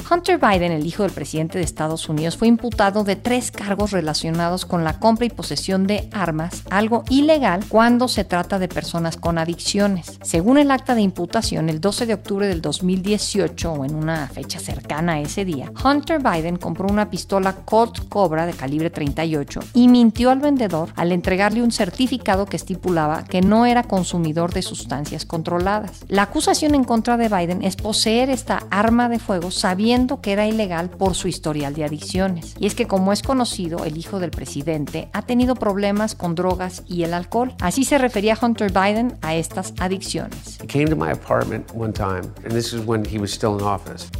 Hunter 0.08 0.38
Biden, 0.38 0.70
el 0.70 0.86
hijo 0.86 1.02
del 1.02 1.10
presidente 1.10 1.58
de 1.58 1.64
Estados 1.64 2.08
Unidos, 2.08 2.36
fue 2.36 2.46
imputado 2.46 3.02
de 3.02 3.16
tres 3.16 3.50
cargos 3.50 3.90
relacionados 3.90 4.64
con 4.64 4.84
la 4.84 5.00
compra 5.00 5.26
y 5.26 5.30
posesión 5.30 5.88
de 5.88 6.08
armas, 6.12 6.62
algo 6.70 7.02
ilegal 7.10 7.64
cuando 7.68 8.06
se 8.06 8.22
trata 8.22 8.60
de 8.60 8.68
personas 8.68 9.16
con 9.16 9.36
adicciones. 9.36 10.18
Según 10.22 10.58
el 10.58 10.70
acta 10.70 10.94
de 10.94 11.00
imputación, 11.00 11.68
el 11.68 11.80
12 11.80 12.06
de 12.06 12.14
octubre 12.14 12.46
del 12.46 12.62
2018, 12.62 13.72
o 13.72 13.84
en 13.84 13.96
una 13.96 14.28
fecha 14.28 14.60
cercana 14.60 15.14
a 15.14 15.20
ese 15.20 15.44
día, 15.44 15.72
Hunter 15.84 16.20
Biden 16.22 16.56
compró 16.56 16.86
una 16.86 17.10
pistola 17.10 17.56
Colt 17.64 18.08
Cobra 18.08 18.46
de 18.46 18.52
calibre 18.52 18.90
38 18.90 19.60
y 19.74 19.88
mintió 19.88 20.30
al 20.30 20.38
vendedor 20.38 20.90
al 20.94 21.10
entregarle 21.10 21.62
un 21.62 21.72
certificado 21.72 22.46
que 22.46 22.56
estipulaba 22.56 23.24
que 23.24 23.40
no 23.40 23.66
era 23.66 23.82
consumidor 23.82 24.52
de 24.52 24.62
sustancias 24.62 25.24
controladas. 25.26 26.04
La 26.06 26.22
acusación 26.22 26.76
en 26.76 26.84
contra 26.84 27.16
de 27.16 27.28
Biden 27.28 27.64
es 27.64 27.74
poseer 27.74 28.30
esta 28.30 28.62
arma 28.70 29.08
de 29.08 29.18
fuego 29.18 29.50
sabiendo 29.50 29.95
que 29.96 30.32
era 30.32 30.46
ilegal 30.46 30.90
por 30.90 31.14
su 31.14 31.26
historial 31.26 31.74
de 31.74 31.84
adicciones. 31.84 32.54
Y 32.60 32.66
es 32.66 32.74
que 32.74 32.86
como 32.86 33.12
es 33.12 33.22
conocido, 33.22 33.84
el 33.84 33.96
hijo 33.96 34.20
del 34.20 34.30
presidente 34.30 35.08
ha 35.14 35.22
tenido 35.22 35.54
problemas 35.54 36.14
con 36.14 36.34
drogas 36.34 36.82
y 36.86 37.02
el 37.04 37.14
alcohol. 37.14 37.54
Así 37.60 37.84
se 37.84 37.96
refería 37.96 38.36
Hunter 38.40 38.70
Biden 38.70 39.16
a 39.22 39.34
estas 39.34 39.72
adicciones. 39.78 40.58
He 40.62 40.66
came 40.66 40.86
to 40.86 40.96
my 40.96 41.10
apartment 41.10 41.72
one 41.74 41.92
time, 41.92 42.30
and 42.44 42.52
this 42.52 42.74
is 42.74 42.84
when 42.86 43.04
he 43.04 43.18
was 43.18 43.32
still 43.32 43.56
in 43.58 43.62
office 43.62 44.10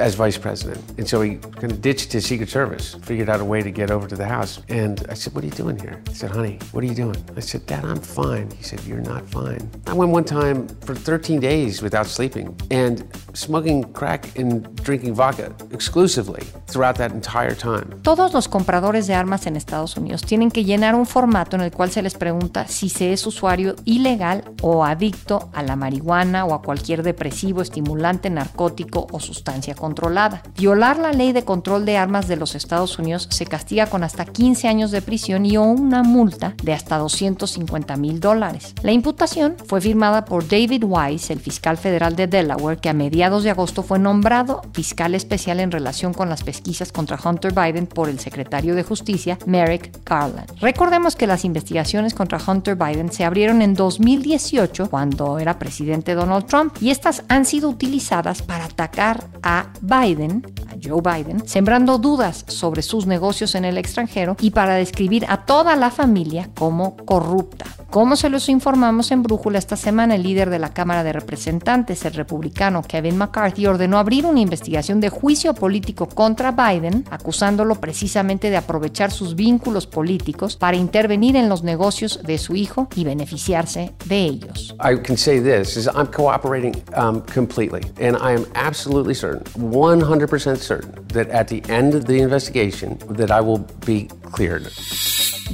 as 0.00 0.14
vice 0.14 0.38
president. 0.38 0.78
And 0.98 1.06
so 1.06 1.20
he 1.20 1.36
kind 1.36 1.72
of 1.72 1.80
ditched 1.80 2.12
his 2.12 2.24
Secret 2.24 2.48
Service, 2.48 2.94
figured 3.02 3.28
out 3.28 3.40
a 3.40 3.44
way 3.44 3.62
to 3.62 3.72
get 3.72 3.90
over 3.90 4.06
to 4.06 4.16
the 4.16 4.26
house. 4.26 4.62
And 4.68 5.04
I 5.10 5.14
said, 5.14 5.34
What 5.34 5.42
are 5.42 5.48
you 5.48 5.52
doing 5.52 5.78
here? 5.78 6.00
He 6.08 6.14
said, 6.14 6.30
Honey, 6.30 6.58
what 6.70 6.84
are 6.84 6.86
you 6.86 6.94
doing? 6.94 7.16
I 7.36 7.40
said, 7.40 7.66
Dad, 7.66 7.84
I'm 7.84 8.00
fine. 8.00 8.50
He 8.52 8.62
said, 8.62 8.80
You're 8.84 9.00
not 9.00 9.28
fine. 9.28 9.68
I 9.88 9.94
went 9.94 10.12
one 10.12 10.24
time 10.24 10.68
for 10.86 10.94
13 10.94 11.40
days 11.40 11.82
without 11.82 12.06
sleeping 12.06 12.56
and 12.70 13.04
smoking 13.32 13.82
crack 13.92 14.38
and 14.38 14.74
drinking 14.84 15.14
vodka 15.14 15.23
exclusively 15.70 16.42
throughout 16.66 16.96
that 16.96 17.12
entire 17.12 17.54
time. 17.54 17.84
Todos 18.02 18.32
los 18.32 18.48
compradores 18.48 19.06
de 19.06 19.14
armas 19.14 19.46
en 19.46 19.56
Estados 19.56 19.96
Unidos 19.96 20.22
tienen 20.22 20.50
que 20.50 20.64
llenar 20.64 20.94
un 20.94 21.06
formato 21.06 21.56
en 21.56 21.62
el 21.62 21.70
cual 21.70 21.90
se 21.90 22.02
les 22.02 22.14
pregunta 22.14 22.66
si 22.68 22.88
se 22.88 23.12
es 23.12 23.26
usuario 23.26 23.76
ilegal 23.84 24.44
o 24.62 24.84
adicto 24.84 25.48
a 25.52 25.62
la 25.62 25.76
marihuana 25.76 26.44
o 26.44 26.54
a 26.54 26.62
cualquier 26.62 27.02
depresivo, 27.02 27.62
estimulante, 27.62 28.30
narcótico 28.30 29.06
o 29.10 29.20
sustancia 29.20 29.74
controlada. 29.74 30.42
Violar 30.56 30.98
la 30.98 31.12
ley 31.12 31.32
de 31.32 31.44
control 31.44 31.84
de 31.84 31.96
armas 31.96 32.28
de 32.28 32.36
los 32.36 32.54
Estados 32.54 32.98
Unidos 32.98 33.28
se 33.30 33.46
castiga 33.46 33.86
con 33.86 34.04
hasta 34.04 34.24
15 34.24 34.68
años 34.68 34.90
de 34.90 35.02
prisión 35.02 35.46
y 35.46 35.56
una 35.56 36.02
multa 36.02 36.54
de 36.62 36.72
hasta 36.72 36.98
250 36.98 37.96
mil 37.96 38.20
dólares. 38.20 38.74
La 38.82 38.92
imputación 38.92 39.56
fue 39.66 39.80
firmada 39.80 40.24
por 40.24 40.46
David 40.46 40.84
Wise, 40.84 41.32
el 41.32 41.40
fiscal 41.40 41.76
federal 41.76 42.16
de 42.16 42.26
Delaware, 42.26 42.78
que 42.78 42.88
a 42.88 42.94
mediados 42.94 43.44
de 43.44 43.50
agosto 43.50 43.82
fue 43.82 43.98
nombrado 43.98 44.62
fiscal 44.72 45.13
especial 45.14 45.60
en 45.60 45.70
relación 45.70 46.14
con 46.14 46.28
las 46.28 46.42
pesquisas 46.42 46.92
contra 46.92 47.18
Hunter 47.22 47.52
Biden 47.52 47.86
por 47.86 48.08
el 48.08 48.18
secretario 48.18 48.74
de 48.74 48.82
Justicia, 48.82 49.38
Merrick 49.46 50.04
Garland. 50.04 50.50
Recordemos 50.60 51.16
que 51.16 51.26
las 51.26 51.44
investigaciones 51.44 52.14
contra 52.14 52.40
Hunter 52.44 52.76
Biden 52.76 53.12
se 53.12 53.24
abrieron 53.24 53.62
en 53.62 53.74
2018, 53.74 54.90
cuando 54.90 55.38
era 55.38 55.58
presidente 55.58 56.14
Donald 56.14 56.46
Trump, 56.46 56.74
y 56.80 56.90
estas 56.90 57.24
han 57.28 57.44
sido 57.44 57.68
utilizadas 57.68 58.42
para 58.42 58.64
atacar 58.64 59.24
a 59.42 59.66
Biden, 59.80 60.46
a 60.68 60.74
Joe 60.82 61.00
Biden, 61.00 61.46
sembrando 61.46 61.98
dudas 61.98 62.44
sobre 62.48 62.82
sus 62.82 63.06
negocios 63.06 63.54
en 63.54 63.64
el 63.64 63.78
extranjero 63.78 64.36
y 64.40 64.50
para 64.50 64.74
describir 64.74 65.24
a 65.28 65.44
toda 65.44 65.76
la 65.76 65.90
familia 65.90 66.48
como 66.54 66.96
corrupta. 66.96 67.66
Como 67.90 68.16
se 68.16 68.28
los 68.28 68.48
informamos 68.48 69.12
en 69.12 69.22
Brújula 69.22 69.58
esta 69.58 69.76
semana, 69.76 70.16
el 70.16 70.24
líder 70.24 70.50
de 70.50 70.58
la 70.58 70.74
Cámara 70.74 71.04
de 71.04 71.12
Representantes, 71.12 72.04
el 72.04 72.14
republicano 72.14 72.82
Kevin 72.82 73.16
McCarthy, 73.16 73.66
ordenó 73.66 73.98
abrir 73.98 74.26
una 74.26 74.40
investigación 74.40 75.00
de 75.04 75.10
juicio 75.10 75.52
político 75.52 76.08
contra 76.08 76.50
Biden, 76.50 77.04
acusándolo 77.10 77.74
precisamente 77.74 78.48
de 78.48 78.56
aprovechar 78.56 79.10
sus 79.10 79.34
vínculos 79.34 79.86
políticos 79.86 80.56
para 80.56 80.78
intervenir 80.78 81.36
en 81.36 81.50
los 81.50 81.62
negocios 81.62 82.22
de 82.22 82.38
su 82.38 82.56
hijo 82.56 82.88
y 82.96 83.04
beneficiarse 83.04 83.92
de 84.06 84.24
ellos. 84.24 84.74
I 84.82 84.96
can 84.96 85.18
say 85.18 85.42
this 85.42 85.76
is 85.76 85.88
I'm 85.88 86.06
cooperating 86.06 86.82
um, 86.96 87.20
completely 87.20 87.82
and 88.00 88.16
I 88.16 88.32
am 88.32 88.46
absolutely 88.54 89.14
certain, 89.14 89.44
100% 89.58 90.56
certain 90.56 90.94
that 91.08 91.28
at 91.30 91.48
the 91.48 91.62
end 91.70 91.94
of 91.94 92.06
the 92.06 92.22
investigation 92.22 92.96
that 93.18 93.30
I 93.30 93.42
will 93.42 93.66
be 93.84 94.08
cleared. 94.32 94.70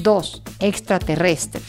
2. 0.01 0.43
Extraterrestre. 0.61 1.61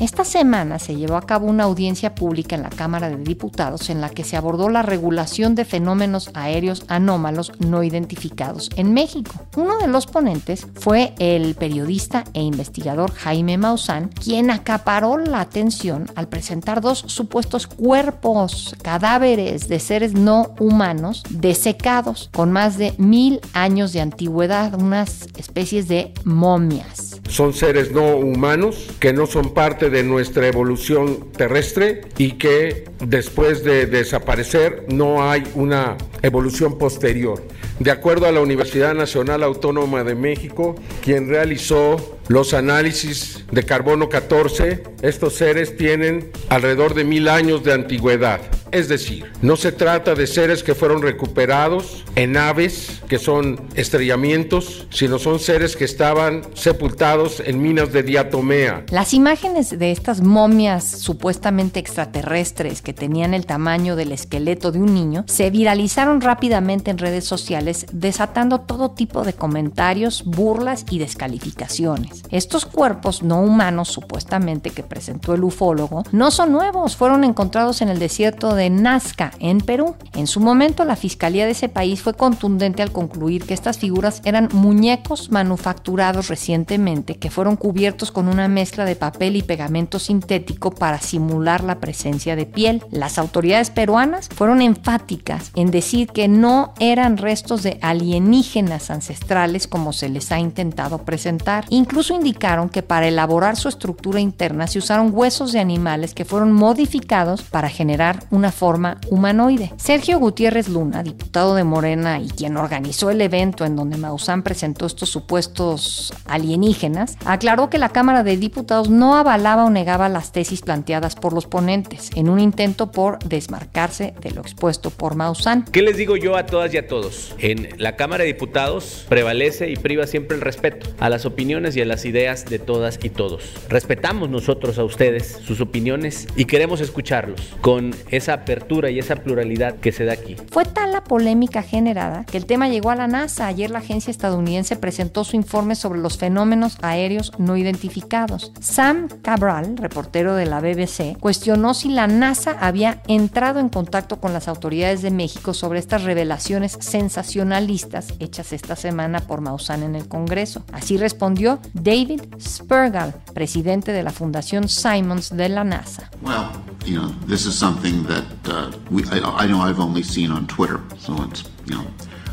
Esta 0.00 0.24
semana 0.24 0.78
se 0.78 0.96
llevó 0.96 1.16
a 1.16 1.26
cabo 1.26 1.46
una 1.46 1.64
audiencia 1.64 2.14
pública 2.14 2.56
en 2.56 2.62
la 2.62 2.70
Cámara 2.70 3.10
de 3.10 3.18
Diputados 3.18 3.90
en 3.90 4.00
la 4.00 4.08
que 4.08 4.24
se 4.24 4.38
abordó 4.38 4.70
la 4.70 4.80
regulación 4.80 5.54
de 5.54 5.66
fenómenos 5.66 6.30
aéreos 6.32 6.84
anómalos 6.88 7.52
no 7.58 7.82
identificados 7.82 8.70
en 8.76 8.94
México. 8.94 9.34
Uno 9.58 9.76
de 9.76 9.88
los 9.88 10.06
ponentes 10.06 10.66
fue 10.72 11.12
el 11.18 11.54
periodista 11.54 12.24
e 12.32 12.40
investigador 12.40 13.12
Jaime 13.12 13.58
Maussan, 13.58 14.08
quien 14.08 14.50
acaparó 14.50 15.18
la 15.18 15.42
atención 15.42 16.06
al 16.14 16.28
presentar 16.28 16.80
dos 16.80 17.04
supuestos 17.06 17.66
cuerpos, 17.66 18.74
cadáveres 18.80 19.68
de 19.68 19.80
seres 19.80 20.14
no 20.14 20.54
humanos 20.58 21.24
desecados 21.28 22.30
con 22.32 22.52
más 22.52 22.78
de 22.78 22.94
mil 22.96 23.40
años 23.52 23.92
de 23.92 24.00
antigüedad, 24.00 24.80
unas 24.80 25.28
especies 25.36 25.88
de 25.88 26.14
momias. 26.24 27.20
Son 27.28 27.52
seres 27.52 27.92
no 27.92 28.16
humanos 28.16 28.88
que 28.98 29.12
no 29.12 29.26
son 29.26 29.52
parte 29.52 29.89
de 29.90 30.02
nuestra 30.02 30.46
evolución 30.46 31.30
terrestre 31.32 32.02
y 32.16 32.32
que 32.32 32.84
después 33.00 33.64
de 33.64 33.86
desaparecer 33.86 34.84
no 34.88 35.28
hay 35.28 35.44
una 35.54 35.96
evolución 36.22 36.78
posterior. 36.78 37.42
De 37.78 37.90
acuerdo 37.90 38.26
a 38.26 38.32
la 38.32 38.40
Universidad 38.40 38.94
Nacional 38.94 39.42
Autónoma 39.42 40.04
de 40.04 40.14
México, 40.14 40.74
quien 41.02 41.28
realizó 41.28 42.18
los 42.28 42.54
análisis 42.54 43.44
de 43.50 43.64
carbono 43.64 44.08
14, 44.08 44.82
estos 45.02 45.34
seres 45.34 45.76
tienen 45.76 46.30
alrededor 46.48 46.94
de 46.94 47.04
mil 47.04 47.28
años 47.28 47.64
de 47.64 47.72
antigüedad. 47.72 48.40
Es 48.72 48.88
decir, 48.88 49.24
no 49.42 49.56
se 49.56 49.72
trata 49.72 50.14
de 50.14 50.28
seres 50.28 50.62
que 50.62 50.76
fueron 50.76 51.02
recuperados 51.02 52.04
en 52.14 52.36
aves, 52.36 53.00
que 53.08 53.18
son 53.18 53.60
estrellamientos, 53.74 54.86
sino 54.90 55.18
son 55.18 55.40
seres 55.40 55.74
que 55.74 55.84
estaban 55.84 56.42
sepultados 56.54 57.42
en 57.44 57.60
minas 57.60 57.92
de 57.92 58.04
diatomea. 58.04 58.84
Las 58.90 59.12
imágenes 59.12 59.76
de 59.76 59.90
estas 59.90 60.20
momias 60.20 60.84
supuestamente 60.84 61.80
extraterrestres 61.80 62.80
que 62.80 62.89
tenían 62.92 63.34
el 63.34 63.46
tamaño 63.46 63.96
del 63.96 64.12
esqueleto 64.12 64.72
de 64.72 64.80
un 64.80 64.94
niño 64.94 65.24
se 65.26 65.50
viralizaron 65.50 66.20
rápidamente 66.20 66.90
en 66.90 66.98
redes 66.98 67.24
sociales, 67.24 67.86
desatando 67.92 68.60
todo 68.60 68.90
tipo 68.90 69.24
de 69.24 69.32
comentarios, 69.32 70.24
burlas 70.24 70.84
y 70.90 70.98
descalificaciones. 70.98 72.22
Estos 72.30 72.66
cuerpos 72.66 73.22
no 73.22 73.40
humanos 73.40 73.88
supuestamente 73.88 74.70
que 74.70 74.82
presentó 74.82 75.34
el 75.34 75.44
ufólogo 75.44 76.04
no 76.12 76.30
son 76.30 76.52
nuevos, 76.52 76.96
fueron 76.96 77.24
encontrados 77.24 77.82
en 77.82 77.88
el 77.88 77.98
desierto 77.98 78.54
de 78.54 78.70
Nazca, 78.70 79.32
en 79.38 79.60
Perú. 79.60 79.94
En 80.14 80.26
su 80.26 80.40
momento 80.40 80.84
la 80.84 80.96
fiscalía 80.96 81.44
de 81.46 81.52
ese 81.52 81.68
país 81.68 82.02
fue 82.02 82.14
contundente 82.14 82.82
al 82.82 82.92
concluir 82.92 83.44
que 83.44 83.54
estas 83.54 83.78
figuras 83.78 84.22
eran 84.24 84.48
muñecos 84.52 85.30
manufacturados 85.30 86.28
recientemente 86.28 87.16
que 87.16 87.30
fueron 87.30 87.56
cubiertos 87.56 88.10
con 88.10 88.28
una 88.28 88.48
mezcla 88.48 88.84
de 88.84 88.96
papel 88.96 89.36
y 89.36 89.42
pegamento 89.42 89.98
sintético 89.98 90.70
para 90.70 91.00
simular 91.00 91.64
la 91.64 91.80
presencia 91.80 92.36
de 92.36 92.46
piel. 92.46 92.79
Las 92.90 93.18
autoridades 93.18 93.70
peruanas 93.70 94.28
fueron 94.28 94.62
enfáticas 94.62 95.52
en 95.54 95.70
decir 95.70 96.08
que 96.08 96.28
no 96.28 96.74
eran 96.80 97.16
restos 97.16 97.62
de 97.62 97.78
alienígenas 97.82 98.90
ancestrales 98.90 99.66
como 99.66 99.92
se 99.92 100.08
les 100.08 100.32
ha 100.32 100.38
intentado 100.38 100.98
presentar. 100.98 101.64
Incluso 101.68 102.14
indicaron 102.14 102.68
que 102.68 102.82
para 102.82 103.08
elaborar 103.08 103.56
su 103.56 103.68
estructura 103.68 104.20
interna 104.20 104.66
se 104.66 104.78
usaron 104.78 105.10
huesos 105.12 105.52
de 105.52 105.60
animales 105.60 106.14
que 106.14 106.24
fueron 106.24 106.52
modificados 106.52 107.42
para 107.42 107.68
generar 107.68 108.24
una 108.30 108.52
forma 108.52 108.98
humanoide. 109.10 109.72
Sergio 109.76 110.18
Gutiérrez 110.18 110.68
Luna, 110.68 111.02
diputado 111.02 111.54
de 111.54 111.64
Morena 111.64 112.18
y 112.20 112.28
quien 112.28 112.56
organizó 112.56 113.10
el 113.10 113.20
evento 113.20 113.64
en 113.64 113.76
donde 113.76 113.96
Maussan 113.96 114.42
presentó 114.42 114.86
estos 114.86 115.10
supuestos 115.10 116.12
alienígenas, 116.26 117.16
aclaró 117.24 117.70
que 117.70 117.78
la 117.78 117.90
Cámara 117.90 118.22
de 118.22 118.36
Diputados 118.36 118.90
no 118.90 119.16
avalaba 119.16 119.64
o 119.64 119.70
negaba 119.70 120.08
las 120.08 120.32
tesis 120.32 120.62
planteadas 120.62 121.14
por 121.14 121.32
los 121.32 121.46
ponentes 121.46 122.10
en 122.14 122.28
un 122.28 122.40
intento 122.40 122.69
por 122.74 123.18
desmarcarse 123.20 124.14
de 124.20 124.30
lo 124.30 124.40
expuesto 124.40 124.90
por 124.90 125.14
Maussan. 125.14 125.64
¿Qué 125.64 125.82
les 125.82 125.96
digo 125.96 126.16
yo 126.16 126.36
a 126.36 126.46
todas 126.46 126.72
y 126.74 126.78
a 126.78 126.86
todos? 126.86 127.34
En 127.38 127.68
la 127.78 127.96
Cámara 127.96 128.24
de 128.24 128.32
Diputados 128.32 129.06
prevalece 129.08 129.70
y 129.70 129.76
priva 129.76 130.06
siempre 130.06 130.36
el 130.36 130.42
respeto 130.42 130.88
a 130.98 131.08
las 131.08 131.26
opiniones 131.26 131.76
y 131.76 131.80
a 131.80 131.84
las 131.84 132.04
ideas 132.04 132.44
de 132.46 132.58
todas 132.58 132.98
y 133.02 133.10
todos. 133.10 133.54
Respetamos 133.68 134.30
nosotros 134.30 134.78
a 134.78 134.84
ustedes 134.84 135.38
sus 135.44 135.60
opiniones 135.60 136.26
y 136.36 136.44
queremos 136.44 136.80
escucharlos 136.80 137.40
con 137.60 137.94
esa 138.10 138.34
apertura 138.34 138.90
y 138.90 138.98
esa 138.98 139.16
pluralidad 139.16 139.76
que 139.76 139.92
se 139.92 140.04
da 140.04 140.12
aquí. 140.12 140.36
Fue 140.50 140.64
tal 140.64 140.92
la 140.92 141.04
polémica 141.04 141.62
generada 141.62 142.24
que 142.24 142.36
el 142.36 142.46
tema 142.46 142.68
llegó 142.68 142.90
a 142.90 142.96
la 142.96 143.06
NASA. 143.06 143.46
Ayer 143.46 143.70
la 143.70 143.78
agencia 143.78 144.10
estadounidense 144.10 144.76
presentó 144.76 145.24
su 145.24 145.36
informe 145.36 145.74
sobre 145.74 146.00
los 146.00 146.18
fenómenos 146.18 146.78
aéreos 146.82 147.32
no 147.38 147.56
identificados. 147.56 148.52
Sam 148.60 149.08
Cabral, 149.22 149.76
reportero 149.76 150.34
de 150.34 150.46
la 150.46 150.60
BBC, 150.60 151.18
cuestionó 151.18 151.74
si 151.74 151.88
la 151.88 152.06
NASA 152.06 152.56
había 152.60 153.02
entrado 153.08 153.58
en 153.58 153.70
contacto 153.70 154.20
con 154.20 154.32
las 154.32 154.46
autoridades 154.46 155.02
de 155.02 155.10
México 155.10 155.54
sobre 155.54 155.78
estas 155.78 156.04
revelaciones 156.04 156.76
sensacionalistas 156.80 158.14
hechas 158.20 158.52
esta 158.52 158.76
semana 158.76 159.20
por 159.20 159.40
Maussan 159.40 159.82
en 159.82 159.96
el 159.96 160.06
Congreso. 160.06 160.62
Así 160.72 160.98
respondió 160.98 161.58
David 161.72 162.20
Spergel, 162.38 163.14
presidente 163.34 163.92
de 163.92 164.02
la 164.02 164.12
Fundación 164.12 164.68
Simons 164.68 165.30
de 165.34 165.48
la 165.48 165.64
NASA. 165.64 166.10
Well, 166.22 166.50
you 166.84 167.00
know, 167.00 167.10
this 167.26 167.46
is 167.46 167.58
something 167.58 168.04
that 168.04 168.24
uh, 168.46 168.70
we, 168.90 169.04
I, 169.10 169.44
I, 169.44 169.46
know 169.46 169.60
I've 169.60 169.80
only 169.80 170.02
seen 170.02 170.30
on 170.30 170.46
Twitter, 170.46 170.80
so 170.98 171.14
it's, 171.24 171.44
you 171.66 171.76
know, 171.76 171.86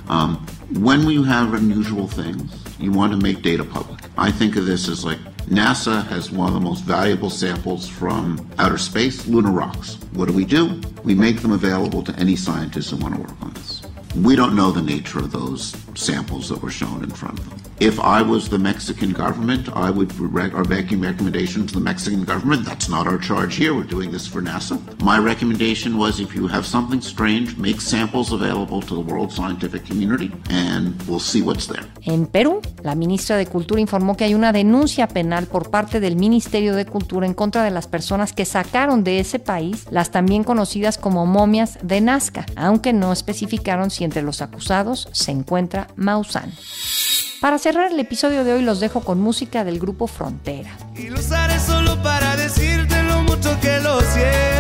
um, 0.10 0.46
when 0.82 1.10
you 1.10 1.24
have 1.24 1.54
unusual 1.54 2.08
things, 2.08 2.52
you 2.80 2.92
want 2.92 3.14
to 3.14 3.18
make 3.18 3.42
data 3.42 3.64
public. 3.64 4.00
I 4.18 4.32
think 4.32 4.58
of 4.58 4.66
this 4.66 4.90
as 4.90 5.06
like 5.06 5.20
NASA 5.48 6.06
has 6.08 6.30
one 6.30 6.50
of 6.50 6.54
the 6.54 6.60
most 6.60 6.84
valuable 6.84 7.30
samples 7.30 7.88
from 7.88 8.46
outer 8.60 8.78
space, 8.78 9.28
lunar 9.28 9.50
rocks. 9.52 9.96
What 10.12 10.28
do 10.28 10.34
we 10.34 10.44
do? 10.44 10.82
We 11.06 11.16
make 11.16 11.42
them 11.42 11.54
available 11.54 12.04
to 12.04 12.14
any 12.20 12.36
scientists 12.36 12.90
who 12.90 12.98
want 12.98 13.16
to 13.16 13.22
work 13.22 13.42
on 13.42 13.54
this. 13.54 13.82
We 14.14 14.36
don't 14.36 14.58
know 14.58 14.72
the 14.72 14.82
nature 14.82 15.20
of 15.20 15.32
those 15.32 15.74
samples 15.96 16.50
that 16.50 16.62
were 16.62 16.70
shown 16.70 17.02
in 17.02 17.12
front 17.12 17.40
of 17.40 17.50
them. 17.50 17.67
If 17.80 18.00
I 18.00 18.24
was 18.24 18.50
the 18.50 18.58
Mexican 18.58 19.14
government, 19.14 19.70
I 19.70 19.92
would 19.92 20.12
rec- 20.20 20.56
are 20.56 20.64
making 20.64 21.02
recommendation 21.02 21.68
to 21.68 21.74
the 21.76 21.80
Mexican 21.80 22.24
government. 22.24 22.66
That's 22.66 22.90
not 22.90 23.06
our 23.06 23.20
charge 23.20 23.56
here. 23.56 23.76
We're 23.76 23.84
doing 23.88 24.10
this 24.10 24.26
for 24.26 24.42
NASA. 24.42 24.80
My 25.04 25.20
recommendation 25.20 25.96
was 25.96 26.20
if 26.20 26.34
you 26.34 26.48
have 26.48 26.66
something 26.66 27.02
strange, 27.02 27.56
make 27.56 27.80
samples 27.80 28.32
available 28.32 28.82
to 28.82 28.96
the 28.96 29.02
world 29.02 29.32
scientific 29.32 29.86
community 29.86 30.32
and 30.50 30.96
we'll 31.08 31.20
see 31.20 31.44
what's 31.44 31.68
there. 31.68 31.86
En 32.02 32.26
Perú, 32.26 32.62
la 32.82 32.96
ministra 32.96 33.38
de 33.38 33.46
Cultura 33.46 33.80
informó 33.80 34.18
que 34.18 34.24
hay 34.24 34.34
una 34.34 34.52
denuncia 34.52 35.08
penal 35.08 35.46
por 35.46 35.70
parte 35.70 36.00
del 36.00 36.16
Ministerio 36.16 36.76
de 36.76 36.86
Cultura 36.86 37.28
en 37.28 37.36
contra 37.36 37.64
de 37.64 37.70
las 37.70 37.86
personas 37.86 38.34
que 38.34 38.46
sacaron 38.46 39.04
de 39.04 39.20
ese 39.20 39.38
país 39.38 39.86
las 39.92 40.10
también 40.10 40.44
conocidas 40.44 40.98
como 40.98 41.28
momias 41.28 41.78
de 41.84 42.02
Nazca, 42.02 42.48
aunque 42.56 42.92
no 42.92 43.14
especificaron 43.14 43.92
si 43.92 44.04
entre 44.04 44.24
los 44.24 44.42
acusados 44.42 45.10
se 45.12 45.30
encuentra 45.30 45.90
Maussan. 45.96 46.54
Para 47.40 47.60
cerrar 47.60 47.92
el 47.92 48.00
episodio 48.00 48.44
de 48.44 48.54
hoy 48.54 48.64
los 48.64 48.80
dejo 48.80 49.02
con 49.02 49.20
música 49.20 49.64
del 49.64 49.80
grupo 49.80 50.08
Frontera. 50.08 50.76
Y 50.96 51.10
lo 51.10 51.20
usaré 51.20 51.60
solo 51.60 52.02
para 52.02 52.36
decirte 52.36 53.04
lo 53.04 53.22
mucho 53.22 53.60
que 53.62 53.80
lo 53.80 54.02
siento. 54.02 54.57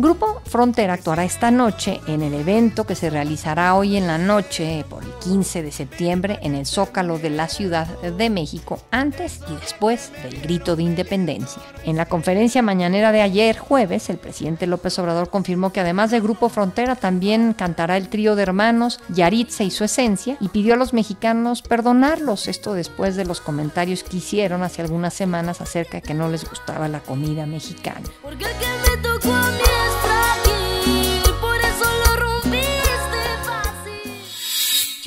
Grupo 0.00 0.40
Frontera 0.44 0.92
actuará 0.92 1.24
esta 1.24 1.50
noche 1.50 2.00
en 2.06 2.22
el 2.22 2.32
evento 2.32 2.86
que 2.86 2.94
se 2.94 3.10
realizará 3.10 3.74
hoy 3.74 3.96
en 3.96 4.06
la 4.06 4.16
noche 4.16 4.84
por 4.88 5.02
el 5.02 5.12
15 5.14 5.64
de 5.64 5.72
septiembre 5.72 6.38
en 6.42 6.54
el 6.54 6.66
Zócalo 6.66 7.18
de 7.18 7.30
la 7.30 7.48
Ciudad 7.48 7.88
de 8.02 8.30
México, 8.30 8.78
antes 8.92 9.40
y 9.50 9.56
después 9.56 10.12
del 10.22 10.40
grito 10.40 10.76
de 10.76 10.84
independencia. 10.84 11.60
En 11.82 11.96
la 11.96 12.06
conferencia 12.06 12.62
mañanera 12.62 13.10
de 13.10 13.22
ayer, 13.22 13.58
jueves, 13.58 14.08
el 14.08 14.18
presidente 14.18 14.68
López 14.68 14.96
Obrador 15.00 15.30
confirmó 15.30 15.72
que 15.72 15.80
además 15.80 16.12
de 16.12 16.20
Grupo 16.20 16.48
Frontera 16.48 16.94
también 16.94 17.52
cantará 17.52 17.96
el 17.96 18.08
trío 18.08 18.36
de 18.36 18.44
hermanos 18.44 19.00
Yaritza 19.08 19.64
y 19.64 19.72
su 19.72 19.82
esencia 19.82 20.36
y 20.40 20.46
pidió 20.46 20.74
a 20.74 20.76
los 20.76 20.92
mexicanos 20.92 21.62
perdonarlos, 21.62 22.46
esto 22.46 22.72
después 22.72 23.16
de 23.16 23.24
los 23.24 23.40
comentarios 23.40 24.04
que 24.04 24.18
hicieron 24.18 24.62
hace 24.62 24.80
algunas 24.80 25.12
semanas 25.12 25.60
acerca 25.60 25.96
de 25.96 26.02
que 26.02 26.14
no 26.14 26.28
les 26.28 26.48
gustaba 26.48 26.86
la 26.86 27.00
comida 27.00 27.46
mexicana. 27.46 28.08
Me 28.22 29.02
tocó 29.02 29.32
a 29.34 29.50
mí 29.50 29.67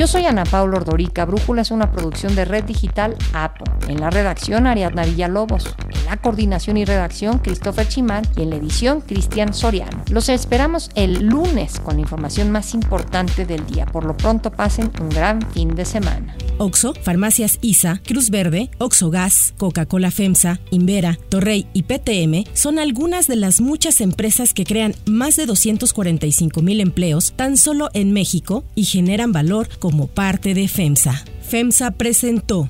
Yo 0.02 0.08
soy 0.08 0.26
Ana 0.26 0.46
Paula 0.46 0.78
Ordorica. 0.78 1.26
Brújula 1.26 1.62
es 1.62 1.70
una 1.70 1.92
producción 1.92 2.34
de 2.34 2.44
Red 2.44 2.64
Digital 2.64 3.16
APO. 3.36 3.66
En 3.88 4.02
la 4.02 4.10
redacción, 4.10 4.66
Ariadna 4.66 5.06
Villalobos. 5.06 5.76
La 6.12 6.18
coordinación 6.18 6.76
y 6.76 6.84
redacción, 6.84 7.40
Christopher 7.40 7.88
Chimal. 7.88 8.28
Y 8.36 8.42
en 8.42 8.50
la 8.50 8.58
edición, 8.58 9.00
Cristian 9.00 9.54
Soriano. 9.54 10.04
Los 10.10 10.28
esperamos 10.28 10.92
el 10.96 11.26
lunes 11.26 11.80
con 11.80 11.96
la 11.96 12.02
información 12.02 12.52
más 12.52 12.74
importante 12.74 13.46
del 13.46 13.66
día. 13.66 13.86
Por 13.86 14.04
lo 14.04 14.18
pronto, 14.18 14.52
pasen 14.52 14.92
un 15.00 15.08
gran 15.08 15.42
fin 15.54 15.74
de 15.74 15.86
semana. 15.86 16.36
Oxo, 16.58 16.94
Farmacias 17.02 17.60
ISA, 17.62 18.02
Cruz 18.06 18.30
Verde, 18.30 18.70
Oxo 18.78 19.10
Gas, 19.10 19.54
Coca-Cola 19.58 20.12
FEMSA, 20.12 20.60
Invera, 20.70 21.18
Torrey 21.30 21.66
y 21.72 21.84
PTM 21.84 22.44
son 22.54 22.78
algunas 22.78 23.28
de 23.28 23.38
las 23.38 23.62
muchas 23.62 24.02
empresas 24.02 24.54
que 24.54 24.66
crean 24.66 24.94
más 25.06 25.38
de 25.38 25.46
245 25.46 26.62
mil 26.62 26.82
empleos 26.82 27.32
tan 27.38 27.56
solo 27.56 27.90
en 27.94 28.12
México 28.12 28.66
y 28.76 28.84
generan 28.84 29.32
valor 29.32 29.70
como 29.80 30.08
parte 30.08 30.54
de 30.56 30.68
FEMSA. 30.68 31.24
FEMSA 31.42 31.92
presentó 31.92 32.70